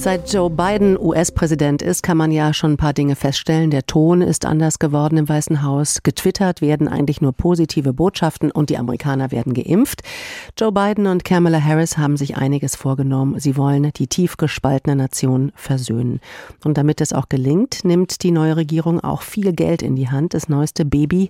Seit 0.02 0.32
Joe 0.32 0.50
Biden 0.50 0.98
US-Präsident 0.98 1.82
ist, 1.82 2.04
kann 2.04 2.16
man 2.16 2.32
ja 2.32 2.54
schon 2.54 2.72
ein 2.72 2.78
paar 2.78 2.94
Dinge 2.94 3.18
feststellen. 3.18 3.70
Der 3.70 3.86
Ton 3.86 4.22
ist 4.22 4.46
anders 4.46 4.80
geworden 4.80 5.18
im 5.18 5.28
Weißen 5.28 5.62
Haus. 5.62 6.04
Getwittert 6.04 6.62
werden 6.62 6.88
eigentlich 6.88 7.20
nur 7.20 7.34
positive 7.34 7.92
Botschaften 7.92 8.50
und 8.50 8.70
die 8.70 8.78
Amerikaner 8.78 9.32
werden 9.32 9.54
geimpft. 9.54 10.04
Joe 10.58 10.72
Biden 10.72 11.06
und 11.06 11.26
Kamala 11.26 11.62
Harris 11.62 11.98
haben 11.98 12.16
sich 12.16 12.38
einiges 12.38 12.78
vorgenommen. 12.78 13.42
Sie 13.42 13.58
wollen 13.58 13.92
die 13.94 14.08
tief 14.08 14.38
gespaltene 14.38 14.96
Nation 14.96 15.52
versöhnen. 15.54 16.22
Und 16.64 16.78
damit 16.78 17.02
es 17.02 17.12
auch 17.12 17.28
gelingt, 17.28 17.84
nimmt 17.84 18.24
die 18.24 18.32
neue 18.32 18.56
Regierung 18.56 19.02
auch 19.02 19.22
viel 19.22 19.52
Geld 19.52 19.82
in 19.82 19.98
die 19.98 20.10
Hand. 20.10 20.34
Das 20.34 20.48
neueste 20.48 20.86
Baby 20.86 21.30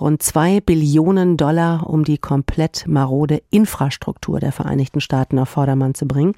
rund 0.00 0.22
zwei 0.22 0.60
Billionen 0.60 1.36
Dollar, 1.36 1.88
um 1.88 2.04
die 2.04 2.18
komplett 2.18 2.86
marode 2.86 3.42
Infrastruktur 3.50 4.40
der 4.40 4.52
Vereinigten 4.52 5.00
Staaten 5.00 5.38
auf 5.38 5.50
Vordermann 5.50 5.94
zu 5.94 6.06
bringen. 6.06 6.34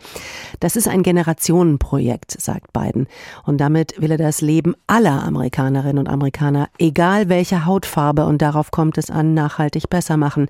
Das 0.61 0.77
ist 0.77 0.89
ein 0.89 1.03
Generationenprojekt, 1.03 2.41
sagt 2.41 2.73
Biden. 2.73 3.07
Und 3.45 3.59
damit 3.59 4.01
will 4.01 4.11
er 4.11 4.19
das 4.19 4.41
Leben 4.41 4.75
aller 4.87 5.23
Amerikanerinnen 5.23 5.99
und 5.99 6.09
Amerikaner, 6.09 6.69
egal 6.79 7.29
welche 7.29 7.65
Hautfarbe, 7.65 8.27
und 8.27 8.43
darauf 8.43 8.71
kommt 8.71 8.99
es 8.99 9.11
an, 9.11 9.35
nachhaltig 9.35 9.89
besser 9.89 10.17
machen. 10.17 10.49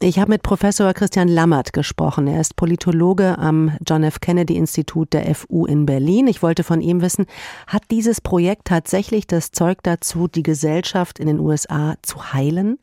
Ich 0.00 0.18
habe 0.18 0.32
mit 0.32 0.42
Professor 0.42 0.92
Christian 0.92 1.28
Lammert 1.28 1.72
gesprochen. 1.72 2.26
Er 2.26 2.40
ist 2.40 2.56
Politologe 2.56 3.38
am 3.38 3.76
John 3.86 4.02
F. 4.02 4.20
Kennedy 4.20 4.56
Institut 4.56 5.12
der 5.12 5.32
FU 5.34 5.66
in 5.66 5.86
Berlin. 5.86 6.26
Ich 6.26 6.42
wollte 6.42 6.64
von 6.64 6.80
ihm 6.80 7.00
wissen, 7.00 7.26
hat 7.68 7.84
dieses 7.90 8.20
Projekt 8.20 8.66
tatsächlich 8.66 9.26
das 9.26 9.52
Zeug 9.52 9.78
dazu, 9.84 10.26
die 10.26 10.42
Gesellschaft 10.42 11.20
in 11.20 11.28
den 11.28 11.38
USA 11.38 11.94
zu 12.02 12.32
heilen? 12.32 12.78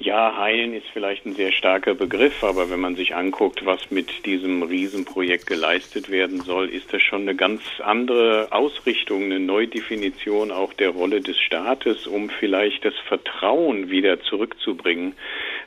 Ja, 0.00 0.36
heilen 0.36 0.74
ist 0.74 0.86
vielleicht 0.92 1.26
ein 1.26 1.34
sehr 1.34 1.50
starker 1.50 1.94
Begriff, 1.94 2.44
aber 2.44 2.70
wenn 2.70 2.78
man 2.78 2.94
sich 2.94 3.16
anguckt, 3.16 3.66
was 3.66 3.90
mit 3.90 4.26
diesem 4.26 4.62
Riesenprojekt 4.62 5.48
geleistet 5.48 6.08
werden 6.08 6.40
soll, 6.42 6.68
ist 6.68 6.92
das 6.92 7.02
schon 7.02 7.22
eine 7.22 7.34
ganz 7.34 7.62
andere 7.82 8.46
Ausrichtung, 8.52 9.24
eine 9.24 9.40
Neudefinition 9.40 10.52
auch 10.52 10.72
der 10.72 10.90
Rolle 10.90 11.20
des 11.20 11.36
Staates, 11.40 12.06
um 12.06 12.30
vielleicht 12.30 12.84
das 12.84 12.94
Vertrauen 13.08 13.90
wieder 13.90 14.20
zurückzubringen, 14.20 15.14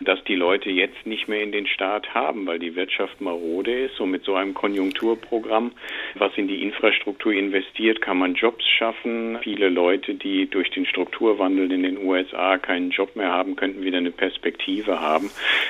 dass 0.04 0.24
die 0.26 0.36
Leute 0.36 0.70
jetzt 0.70 1.06
nicht 1.06 1.28
mehr 1.28 1.42
in 1.42 1.52
den 1.52 1.68
Staat 1.68 2.14
haben, 2.14 2.46
weil 2.46 2.60
die 2.60 2.76
Wirtschaft 2.76 3.22
marode 3.22 3.72
ist. 3.72 4.00
Und 4.00 4.12
mit 4.12 4.24
so 4.24 4.36
einem 4.36 4.54
Konjunkturprogramm, 4.54 5.72
was 6.16 6.32
in 6.36 6.48
die 6.48 6.64
Infrastruktur 6.64 7.34
investiert, 7.34 8.02
kann 8.02 8.18
man 8.18 8.36
Jobs 8.36 8.66
schaffen. 8.68 9.38
Viele 9.42 9.70
Leute, 9.70 10.16
die 10.16 10.50
durch 10.50 10.70
den 10.72 10.86
Strukturwandel 10.86 11.72
in 11.72 11.84
den 11.84 11.98
USA 12.06 12.58
keinen 12.58 12.92
Job 12.92 13.16
mehr 13.16 13.32
haben, 13.32 13.56
könnten 13.56 13.84
wieder 13.84 13.98
eine 13.98 14.12
Perspektive 14.12 15.00
haben. 15.00 15.30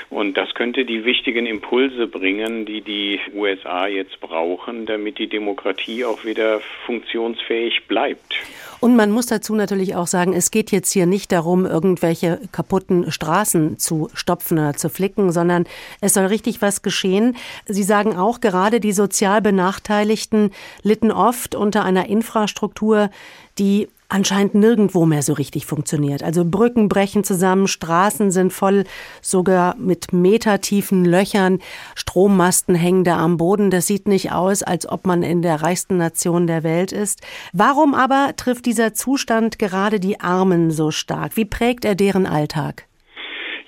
Und 0.09 0.37
das 0.37 0.53
könnte 0.53 0.85
die 0.85 1.05
wichtigen 1.05 1.45
Impulse 1.45 2.07
bringen, 2.07 2.65
die 2.65 2.81
die 2.81 3.19
USA 3.33 3.87
jetzt 3.87 4.19
brauchen, 4.19 4.85
damit 4.85 5.17
die 5.17 5.27
Demokratie 5.27 6.05
auch 6.05 6.23
wieder 6.25 6.61
funktionsfähig 6.85 7.87
bleibt. 7.87 8.35
Und 8.81 8.95
man 8.95 9.11
muss 9.11 9.27
dazu 9.27 9.53
natürlich 9.53 9.95
auch 9.95 10.07
sagen, 10.07 10.33
es 10.33 10.49
geht 10.49 10.71
jetzt 10.71 10.91
hier 10.91 11.05
nicht 11.05 11.31
darum, 11.31 11.67
irgendwelche 11.67 12.39
kaputten 12.51 13.11
Straßen 13.11 13.77
zu 13.77 14.09
stopfen 14.21 14.57
oder 14.57 14.73
zu 14.75 14.89
flicken, 14.89 15.31
sondern 15.31 15.65
es 15.99 16.13
soll 16.13 16.25
richtig 16.25 16.61
was 16.61 16.81
geschehen. 16.81 17.35
Sie 17.67 17.83
sagen 17.83 18.15
auch, 18.15 18.39
gerade 18.39 18.79
die 18.79 18.93
sozial 18.93 19.41
Benachteiligten 19.41 20.51
litten 20.83 21.11
oft 21.11 21.55
unter 21.55 21.83
einer 21.83 22.07
Infrastruktur, 22.07 23.09
die 23.59 23.89
anscheinend 24.11 24.55
nirgendwo 24.55 25.05
mehr 25.05 25.23
so 25.23 25.33
richtig 25.33 25.65
funktioniert. 25.65 26.21
Also 26.21 26.43
Brücken 26.45 26.89
brechen 26.89 27.23
zusammen, 27.23 27.67
Straßen 27.67 28.31
sind 28.31 28.51
voll, 28.51 28.83
sogar 29.21 29.75
mit 29.77 30.11
metertiefen 30.11 31.05
Löchern, 31.05 31.59
Strommasten 31.95 32.75
hängen 32.75 33.03
da 33.03 33.17
am 33.17 33.37
Boden. 33.37 33.71
Das 33.71 33.87
sieht 33.87 34.07
nicht 34.07 34.31
aus, 34.31 34.63
als 34.63 34.87
ob 34.87 35.05
man 35.05 35.23
in 35.23 35.41
der 35.41 35.61
reichsten 35.61 35.97
Nation 35.97 36.45
der 36.45 36.63
Welt 36.63 36.91
ist. 36.91 37.21
Warum 37.53 37.93
aber 37.93 38.33
trifft 38.35 38.65
dieser 38.65 38.93
Zustand 38.93 39.59
gerade 39.59 39.99
die 39.99 40.19
Armen 40.19 40.71
so 40.71 40.91
stark? 40.91 41.37
Wie 41.37 41.45
prägt 41.45 41.85
er 41.85 41.95
deren 41.95 42.25
Alltag? 42.25 42.87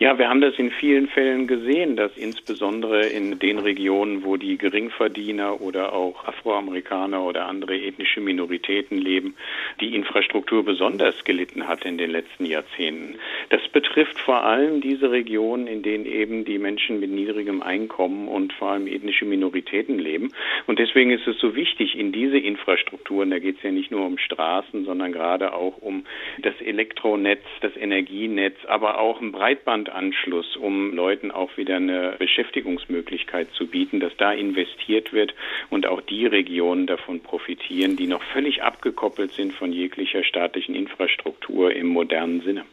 Ja, 0.04 0.18
wir 0.18 0.28
haben 0.28 0.42
das 0.42 0.56
in 0.60 0.70
vielen 0.70 1.08
Fällen 1.08 1.48
gesehen, 1.48 1.96
dass 1.96 2.18
insbesondere 2.18 3.06
in 3.06 3.40
den 3.40 3.58
Regionen, 3.58 4.26
wo 4.26 4.36
die 4.36 4.58
Geringverdiener 4.58 5.62
oder 5.62 5.94
auch 5.94 6.26
Afroamerikaner 6.26 7.24
oder 7.24 7.48
andere 7.48 7.80
ethnische 7.80 8.20
Minoritäten 8.20 8.98
leben, 8.98 9.34
die 9.80 9.96
Infrastruktur 9.96 10.66
besonders 10.66 11.24
gelitten 11.24 11.70
hat 11.70 11.86
in 11.86 11.98
den 11.98 12.12
letzten 12.12 12.46
Jahrzehnten. 12.46 13.16
Das 13.48 13.66
betrifft 13.70 14.20
vor 14.20 14.44
allem 14.44 14.82
diese 14.82 15.10
Regionen, 15.10 15.68
in 15.68 15.84
denen 15.84 16.06
eben 16.06 16.44
die 16.44 16.58
Menschen 16.60 17.00
mit 17.00 17.10
niedrigem 17.10 17.62
Einkommen 17.62 18.28
und 18.28 18.52
vor 18.52 18.72
allem 18.72 18.88
ethnische 18.88 19.24
Minoritäten 19.24 20.00
leben. 20.00 20.34
Und 20.68 20.80
deswegen 20.80 21.12
ist 21.12 21.28
es 21.28 21.40
so 21.40 21.56
wichtig, 21.56 21.98
in 21.98 22.12
diese 22.12 22.40
Infrastrukturen, 22.40 23.30
da 23.30 23.40
geht 23.40 23.56
es 23.56 23.64
ja 23.64 23.72
nicht 23.72 23.90
nur 23.90 24.06
um 24.06 24.18
Straßen, 24.18 24.84
sondern 24.84 25.14
gerade 25.14 25.54
auch 25.54 25.78
um 25.78 26.04
das 26.42 26.60
Elektronetz, 26.60 27.46
das 27.62 27.78
Energienetz, 27.78 28.58
aber 28.68 29.00
auch 29.00 29.22
ein 29.22 29.32
Breitband 29.32 29.93
Breitbandanschluss, 29.94 30.58
um 30.58 30.94
Leuten 30.94 31.32
auch 31.32 31.56
wieder 31.58 31.76
eine 31.76 32.16
Beschäftigungsmöglichkeit 32.18 33.48
zu 33.54 33.68
bieten, 33.68 34.00
dass 34.00 34.16
da 34.18 34.34
investiert 34.34 35.14
wird 35.14 35.34
und 35.70 35.86
auch 35.86 36.02
die 36.02 36.26
Regionen 36.26 36.88
davon 36.88 37.22
profitieren, 37.22 37.96
die 37.96 38.08
noch 38.08 38.24
völlig 38.34 38.64
abgekoppelt 38.64 39.34
sind 39.34 39.54
von 39.54 39.72
jeglicher 39.72 40.24
staatlichen 40.24 40.76
Infrastruktur 40.76 41.74
im 41.74 41.88
modernen 41.88 42.42
Sinne. 42.42 42.66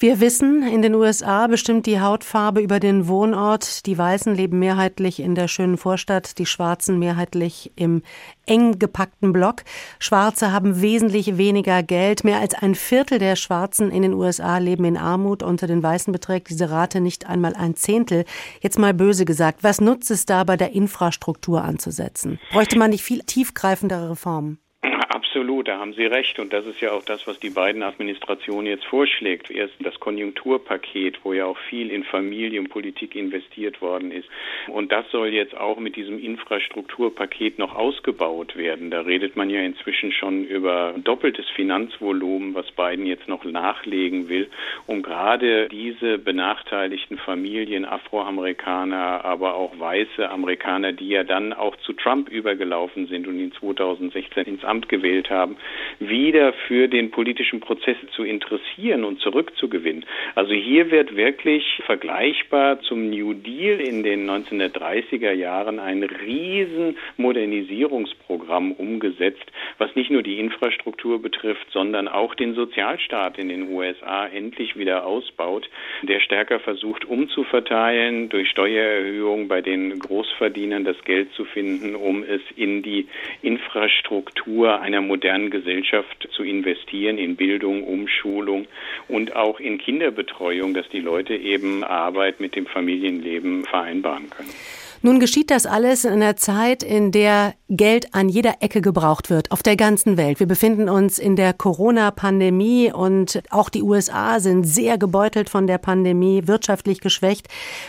Wir 0.00 0.20
wissen, 0.20 0.62
in 0.62 0.80
den 0.80 0.94
USA 0.94 1.48
bestimmt 1.48 1.84
die 1.86 1.98
Hautfarbe 2.00 2.60
über 2.60 2.78
den 2.78 3.08
Wohnort. 3.08 3.84
Die 3.84 3.98
Weißen 3.98 4.32
leben 4.32 4.60
mehrheitlich 4.60 5.18
in 5.18 5.34
der 5.34 5.48
schönen 5.48 5.76
Vorstadt, 5.76 6.38
die 6.38 6.46
Schwarzen 6.46 7.00
mehrheitlich 7.00 7.72
im 7.74 8.02
eng 8.46 8.78
gepackten 8.78 9.32
Block. 9.32 9.64
Schwarze 9.98 10.52
haben 10.52 10.80
wesentlich 10.80 11.36
weniger 11.36 11.82
Geld. 11.82 12.22
Mehr 12.22 12.38
als 12.38 12.54
ein 12.54 12.76
Viertel 12.76 13.18
der 13.18 13.34
Schwarzen 13.34 13.90
in 13.90 14.02
den 14.02 14.14
USA 14.14 14.58
leben 14.58 14.84
in 14.84 14.96
Armut. 14.96 15.42
Unter 15.42 15.66
den 15.66 15.82
Weißen 15.82 16.12
beträgt 16.12 16.48
diese 16.48 16.70
Rate 16.70 17.00
nicht 17.00 17.26
einmal 17.26 17.56
ein 17.56 17.74
Zehntel. 17.74 18.24
Jetzt 18.60 18.78
mal 18.78 18.94
böse 18.94 19.24
gesagt, 19.24 19.64
was 19.64 19.80
nutzt 19.80 20.12
es 20.12 20.26
da 20.26 20.44
bei 20.44 20.56
der 20.56 20.74
Infrastruktur 20.74 21.64
anzusetzen? 21.64 22.38
Bräuchte 22.52 22.78
man 22.78 22.90
nicht 22.90 23.02
viel 23.02 23.24
tiefgreifendere 23.24 24.10
Reformen? 24.10 24.60
Absolut, 25.00 25.68
da 25.68 25.78
haben 25.78 25.94
Sie 25.94 26.06
recht. 26.06 26.38
Und 26.38 26.52
das 26.52 26.66
ist 26.66 26.80
ja 26.80 26.92
auch 26.92 27.04
das, 27.04 27.26
was 27.26 27.38
die 27.38 27.50
beiden 27.50 27.82
Administrationen 27.82 28.66
jetzt 28.66 28.84
vorschlägt. 28.84 29.50
Erst 29.50 29.74
das 29.80 29.98
Konjunkturpaket, 30.00 31.20
wo 31.24 31.32
ja 31.32 31.46
auch 31.46 31.58
viel 31.68 31.90
in 31.90 32.04
Familienpolitik 32.04 33.14
investiert 33.14 33.80
worden 33.80 34.10
ist. 34.10 34.28
Und 34.66 34.90
das 34.90 35.08
soll 35.10 35.28
jetzt 35.28 35.56
auch 35.56 35.78
mit 35.78 35.96
diesem 35.96 36.18
Infrastrukturpaket 36.18 37.58
noch 37.58 37.74
ausgebaut 37.74 38.56
werden. 38.56 38.90
Da 38.90 39.02
redet 39.02 39.36
man 39.36 39.50
ja 39.50 39.60
inzwischen 39.60 40.12
schon 40.12 40.44
über 40.44 40.94
doppeltes 41.04 41.48
Finanzvolumen, 41.50 42.54
was 42.54 42.70
Biden 42.72 43.06
jetzt 43.06 43.28
noch 43.28 43.44
nachlegen 43.44 44.28
will, 44.28 44.50
um 44.86 45.02
gerade 45.02 45.68
diese 45.68 46.18
benachteiligten 46.18 47.18
Familien, 47.18 47.84
Afroamerikaner, 47.84 49.24
aber 49.24 49.54
auch 49.54 49.78
weiße 49.78 50.28
Amerikaner, 50.28 50.92
die 50.92 51.08
ja 51.08 51.24
dann 51.24 51.52
auch 51.52 51.76
zu 51.76 51.92
Trump 51.92 52.28
übergelaufen 52.28 53.06
sind 53.06 53.26
und 53.28 53.38
ihn 53.38 53.52
2016 53.52 54.44
ins 54.44 54.64
Amt 54.64 54.87
gewählt 54.88 55.30
haben, 55.30 55.56
wieder 55.98 56.52
für 56.66 56.88
den 56.88 57.10
politischen 57.10 57.60
Prozess 57.60 57.96
zu 58.14 58.24
interessieren 58.24 59.04
und 59.04 59.20
zurückzugewinnen. 59.20 60.04
Also 60.34 60.52
hier 60.52 60.90
wird 60.90 61.16
wirklich 61.16 61.64
vergleichbar 61.86 62.80
zum 62.80 63.10
New 63.10 63.34
Deal 63.34 63.80
in 63.80 64.02
den 64.02 64.28
1930er 64.28 65.32
Jahren 65.32 65.78
ein 65.78 66.02
riesen 66.02 66.96
Modernisierungsprogramm 67.16 68.72
umgesetzt, 68.72 69.44
was 69.78 69.94
nicht 69.94 70.10
nur 70.10 70.22
die 70.22 70.38
Infrastruktur 70.38 71.20
betrifft, 71.20 71.66
sondern 71.70 72.08
auch 72.08 72.34
den 72.34 72.54
Sozialstaat 72.54 73.38
in 73.38 73.48
den 73.48 73.70
USA 73.70 74.26
endlich 74.26 74.76
wieder 74.76 75.06
ausbaut, 75.06 75.68
der 76.02 76.20
stärker 76.20 76.60
versucht 76.60 77.04
umzuverteilen, 77.04 78.28
durch 78.28 78.50
Steuererhöhungen 78.50 79.48
bei 79.48 79.60
den 79.60 79.98
Großverdienern 79.98 80.84
das 80.84 81.02
Geld 81.04 81.32
zu 81.32 81.44
finden, 81.44 81.94
um 81.94 82.22
es 82.22 82.40
in 82.56 82.82
die 82.82 83.06
Infrastruktur 83.42 84.77
einer 84.80 85.00
modernen 85.00 85.50
Gesellschaft 85.50 86.28
zu 86.32 86.42
investieren, 86.42 87.18
in 87.18 87.36
Bildung, 87.36 87.84
Umschulung 87.84 88.66
und 89.08 89.34
auch 89.34 89.60
in 89.60 89.78
Kinderbetreuung, 89.78 90.74
dass 90.74 90.88
die 90.88 91.00
Leute 91.00 91.34
eben 91.34 91.84
Arbeit 91.84 92.40
mit 92.40 92.56
dem 92.56 92.66
Familienleben 92.66 93.64
vereinbaren 93.64 94.30
können. 94.30 94.50
Nun 95.00 95.20
geschieht 95.20 95.52
das 95.52 95.64
alles 95.64 96.04
in 96.04 96.14
einer 96.14 96.34
Zeit, 96.34 96.82
in 96.82 97.12
der 97.12 97.54
Geld 97.68 98.14
an 98.14 98.28
jeder 98.28 98.56
Ecke 98.62 98.80
gebraucht 98.80 99.30
wird, 99.30 99.52
auf 99.52 99.62
der 99.62 99.76
ganzen 99.76 100.16
Welt. 100.16 100.40
Wir 100.40 100.48
befinden 100.48 100.88
uns 100.88 101.20
in 101.20 101.36
der 101.36 101.52
Corona-Pandemie 101.52 102.92
und 102.92 103.40
auch 103.50 103.68
die 103.68 103.82
USA 103.82 104.40
sind 104.40 104.64
sehr 104.64 104.98
gebeutelt 104.98 105.50
von 105.50 105.68
der 105.68 105.78
Pandemie, 105.78 106.48
wirtschaftlich 106.48 107.00
geschwächt. 107.00 107.46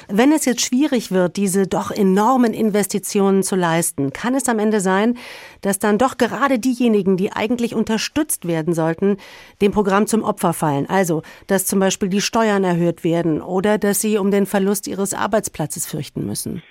Wenn 0.07 0.31
es 0.31 0.45
jetzt 0.45 0.61
schwierig 0.61 1.11
wird, 1.11 1.35
diese 1.37 1.65
doch 1.65 1.89
enormen 1.89 2.53
Investitionen 2.53 3.41
zu 3.41 3.55
leisten, 3.55 4.13
kann 4.13 4.35
es 4.35 4.47
am 4.47 4.59
Ende 4.59 4.79
sein, 4.79 5.17
dass 5.61 5.79
dann 5.79 5.97
doch 5.97 6.17
gerade 6.17 6.59
diejenigen, 6.59 7.17
die 7.17 7.31
eigentlich 7.31 7.73
unterstützt 7.73 8.47
werden 8.47 8.75
sollten, 8.75 9.17
dem 9.63 9.71
Programm 9.71 10.05
zum 10.05 10.23
Opfer 10.23 10.53
fallen. 10.53 10.87
Also, 10.87 11.23
dass 11.47 11.65
zum 11.65 11.79
Beispiel 11.79 12.09
die 12.09 12.21
Steuern 12.21 12.63
erhöht 12.63 13.03
werden 13.03 13.41
oder 13.41 13.79
dass 13.79 13.99
sie 13.99 14.19
um 14.19 14.29
den 14.29 14.45
Verlust 14.45 14.87
ihres 14.87 15.15
Arbeitsplatzes 15.15 15.87
fürchten 15.87 16.27
müssen. 16.27 16.61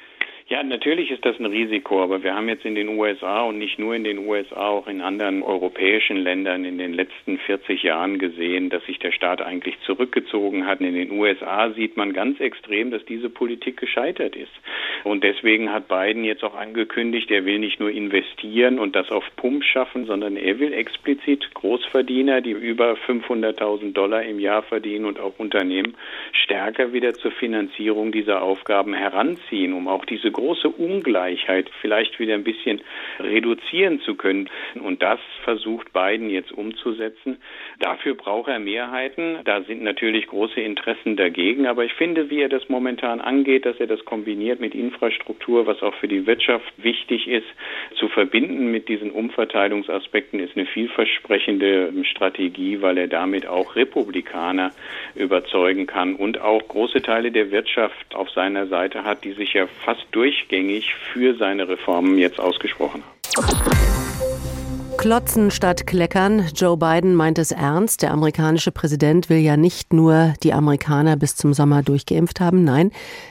Ja, 0.50 0.62
natürlich 0.62 1.10
ist 1.10 1.26
das 1.26 1.38
ein 1.38 1.44
Risiko, 1.44 2.02
aber 2.02 2.22
wir 2.22 2.34
haben 2.34 2.48
jetzt 2.48 2.64
in 2.64 2.74
den 2.74 2.88
USA 2.88 3.42
und 3.42 3.58
nicht 3.58 3.78
nur 3.78 3.94
in 3.94 4.02
den 4.02 4.26
USA, 4.26 4.68
auch 4.68 4.88
in 4.88 5.02
anderen 5.02 5.42
europäischen 5.42 6.16
Ländern 6.16 6.64
in 6.64 6.78
den 6.78 6.94
letzten 6.94 7.36
40 7.36 7.82
Jahren 7.82 8.18
gesehen, 8.18 8.70
dass 8.70 8.82
sich 8.86 8.98
der 8.98 9.12
Staat 9.12 9.42
eigentlich 9.42 9.78
zurückgezogen 9.84 10.64
hat. 10.64 10.80
In 10.80 10.94
den 10.94 11.10
USA 11.10 11.70
sieht 11.72 11.98
man 11.98 12.14
ganz 12.14 12.40
extrem, 12.40 12.90
dass 12.90 13.04
diese 13.04 13.28
Politik 13.28 13.76
gescheitert 13.76 14.36
ist. 14.36 14.52
Und 15.04 15.22
deswegen 15.22 15.70
hat 15.70 15.86
Biden 15.86 16.24
jetzt 16.24 16.42
auch 16.42 16.54
angekündigt, 16.54 17.30
er 17.30 17.44
will 17.44 17.58
nicht 17.58 17.78
nur 17.78 17.90
investieren 17.90 18.78
und 18.78 18.96
das 18.96 19.10
auf 19.10 19.24
Pump 19.36 19.62
schaffen, 19.64 20.06
sondern 20.06 20.38
er 20.38 20.58
will 20.58 20.72
explizit 20.72 21.52
Großverdiener, 21.52 22.40
die 22.40 22.52
über 22.52 22.94
500.000 23.06 23.92
Dollar 23.92 24.22
im 24.22 24.40
Jahr 24.40 24.62
verdienen 24.62 25.04
und 25.04 25.20
auch 25.20 25.38
Unternehmen 25.38 25.94
stärker 26.32 26.94
wieder 26.94 27.12
zur 27.12 27.32
Finanzierung 27.32 28.12
dieser 28.12 28.40
Aufgaben 28.40 28.94
heranziehen, 28.94 29.74
um 29.74 29.88
auch 29.88 30.06
diese 30.06 30.30
große 30.38 30.68
Ungleichheit 30.68 31.68
vielleicht 31.80 32.20
wieder 32.20 32.34
ein 32.34 32.44
bisschen 32.44 32.80
reduzieren 33.18 34.00
zu 34.00 34.14
können. 34.14 34.48
Und 34.80 35.02
das 35.02 35.18
versucht 35.42 35.92
Biden 35.92 36.30
jetzt 36.30 36.52
umzusetzen. 36.52 37.38
Dafür 37.80 38.14
braucht 38.14 38.48
er 38.48 38.60
Mehrheiten. 38.60 39.38
Da 39.44 39.62
sind 39.62 39.82
natürlich 39.82 40.28
große 40.28 40.60
Interessen 40.60 41.16
dagegen. 41.16 41.66
Aber 41.66 41.84
ich 41.84 41.92
finde, 41.94 42.30
wie 42.30 42.40
er 42.40 42.48
das 42.48 42.68
momentan 42.68 43.20
angeht, 43.20 43.66
dass 43.66 43.80
er 43.80 43.88
das 43.88 44.04
kombiniert 44.04 44.60
mit 44.60 44.76
Infrastruktur, 44.76 45.66
was 45.66 45.82
auch 45.82 45.94
für 45.94 46.06
die 46.06 46.26
Wirtschaft 46.26 46.72
wichtig 46.76 47.26
ist, 47.26 47.48
zu 47.96 48.08
verbinden 48.08 48.70
mit 48.70 48.88
diesen 48.88 49.10
Umverteilungsaspekten, 49.10 50.38
ist 50.38 50.56
eine 50.56 50.66
vielversprechende 50.66 51.92
Strategie, 52.04 52.80
weil 52.80 52.96
er 52.96 53.08
damit 53.08 53.46
auch 53.48 53.74
Republikaner 53.74 54.70
überzeugen 55.16 55.86
kann 55.86 56.14
und 56.14 56.40
auch 56.40 56.68
große 56.68 57.02
Teile 57.02 57.32
der 57.32 57.50
Wirtschaft 57.50 58.14
auf 58.14 58.30
seiner 58.30 58.68
Seite 58.68 59.02
hat, 59.02 59.24
die 59.24 59.32
sich 59.32 59.54
ja 59.54 59.66
fast 59.84 60.06
durchgängig 60.28 60.94
für 61.12 61.34
seine 61.36 61.68
Reformen 61.68 62.18
jetzt 62.18 62.38
ausgesprochen 62.38 63.02
haben. 63.02 63.98
Klotzen 64.98 65.52
statt 65.52 65.86
Kleckern. 65.86 66.46
Joe 66.54 66.76
Biden 66.76 67.14
meint 67.14 67.38
es 67.38 67.52
ernst. 67.52 68.02
Der 68.02 68.10
amerikanische 68.10 68.72
Präsident 68.72 69.30
will 69.30 69.38
ja 69.38 69.56
nicht 69.56 69.92
nur 69.92 70.34
die 70.42 70.52
Amerikaner 70.52 71.16
bis 71.16 71.36
zum 71.36 71.54
Sommer 71.54 71.84
durchgeimpft 71.84 72.40
haben. 72.40 72.64
Nein, 72.64 72.90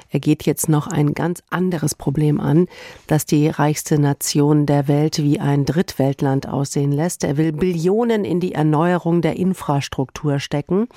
er 0.09 0.21
geht 0.21 0.45
jetzt 0.45 0.69
noch 0.69 0.87
ein 0.87 1.13
ganz 1.13 1.43
anderes 1.49 1.93
Problem 1.93 2.39
an, 2.39 2.67
das 3.07 3.25
die 3.25 3.49
reichste 3.49 3.99
Nation 3.99 4.65
der 4.65 4.87
Welt 4.87 5.21
wie 5.21 5.41
ein 5.41 5.65
Drittweltland 5.65 6.47
aussehen 6.47 6.93
lässt. 6.93 7.25
Er 7.25 7.35
will 7.35 7.51
Billionen 7.51 8.23
in 8.23 8.39
die 8.39 8.53
Erneuerung 8.53 9.21
der 9.21 9.35
Infrastruktur 9.35 10.39
stecken. 10.39 10.87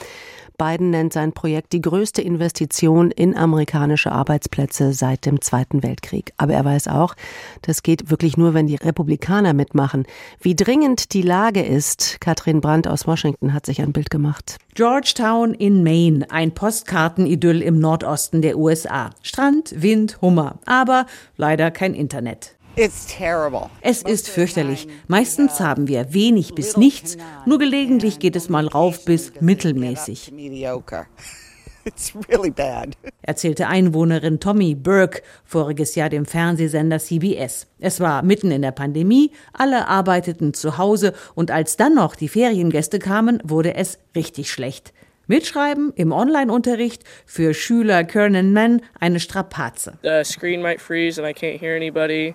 Biden 0.61 0.90
nennt 0.90 1.14
sein 1.14 1.33
Projekt 1.33 1.73
die 1.73 1.81
größte 1.81 2.21
Investition 2.21 3.11
in 3.11 3.35
amerikanische 3.35 4.12
Arbeitsplätze 4.12 4.93
seit 4.93 5.25
dem 5.25 5.40
Zweiten 5.40 5.83
Weltkrieg. 5.83 6.35
Aber 6.37 6.52
er 6.52 6.62
weiß 6.67 6.88
auch, 6.88 7.14
das 7.62 7.83
geht 7.83 8.11
wirklich 8.11 8.37
nur, 8.37 8.52
wenn 8.52 8.67
die 8.67 8.76
Republikaner 8.76 9.55
mitmachen. 9.55 10.05
Wie 10.38 10.55
dringend 10.55 11.14
die 11.14 11.23
Lage 11.23 11.62
ist, 11.62 12.21
Katrin 12.21 12.61
Brandt 12.61 12.87
aus 12.87 13.07
Washington 13.07 13.55
hat 13.55 13.64
sich 13.64 13.81
ein 13.81 13.95
Bild 13.95 14.11
gemacht. 14.11 14.59
Georgetown 14.75 15.55
in 15.55 15.83
Maine, 15.83 16.31
ein 16.31 16.52
Postkartenidyll 16.52 17.62
im 17.62 17.79
Nordosten 17.79 18.43
der 18.43 18.59
USA. 18.59 19.11
Strand, 19.23 19.81
Wind, 19.81 20.21
Hummer, 20.21 20.59
aber 20.67 21.07
leider 21.38 21.71
kein 21.71 21.95
Internet. 21.95 22.57
Es 23.83 24.03
ist 24.03 24.31
fürchterlich. 24.31 24.89
Meistens 25.07 25.61
haben 25.61 25.87
wir 25.87 26.15
wenig 26.15 26.55
bis 26.55 26.79
nichts, 26.79 27.19
nur 27.45 27.59
gelegentlich 27.59 28.21
geht 28.21 28.37
es 28.37 28.49
mal 28.49 28.67
rauf 28.67 29.05
bis 29.05 29.33
mittelmäßig. 29.41 30.33
Erzählte 33.23 33.67
Einwohnerin 33.67 34.41
Tommy 34.41 34.75
Burke 34.75 35.23
voriges 35.45 35.95
Jahr 35.95 36.09
dem 36.09 36.25
Fernsehsender 36.25 36.99
CBS. 36.99 37.67
Es 37.79 38.01
war 38.01 38.23
mitten 38.23 38.51
in 38.51 38.63
der 38.63 38.73
Pandemie, 38.73 39.31
alle 39.53 39.87
arbeiteten 39.87 40.55
zu 40.55 40.79
Hause 40.79 41.13
und 41.35 41.51
als 41.51 41.77
dann 41.77 41.95
noch 41.95 42.17
die 42.17 42.29
Feriengäste 42.29 42.99
kamen, 42.99 43.43
wurde 43.45 43.75
es 43.75 43.99
richtig 44.15 44.51
schlecht. 44.51 44.95
Mitschreiben 45.27 45.93
im 45.97 46.13
Online-Unterricht 46.13 47.05
für 47.27 47.53
Schüler 47.53 48.05
Kernan 48.05 48.53
Mann 48.55 48.81
eine 48.99 49.21
Strapaze. 49.21 49.99
The 50.03 50.25
screen 50.25 50.63
might 50.63 50.81
freeze 50.81 51.23
and 51.23 51.29
I 51.29 51.33
can't 51.33 51.61
hear 51.61 51.77
anybody. 51.77 52.35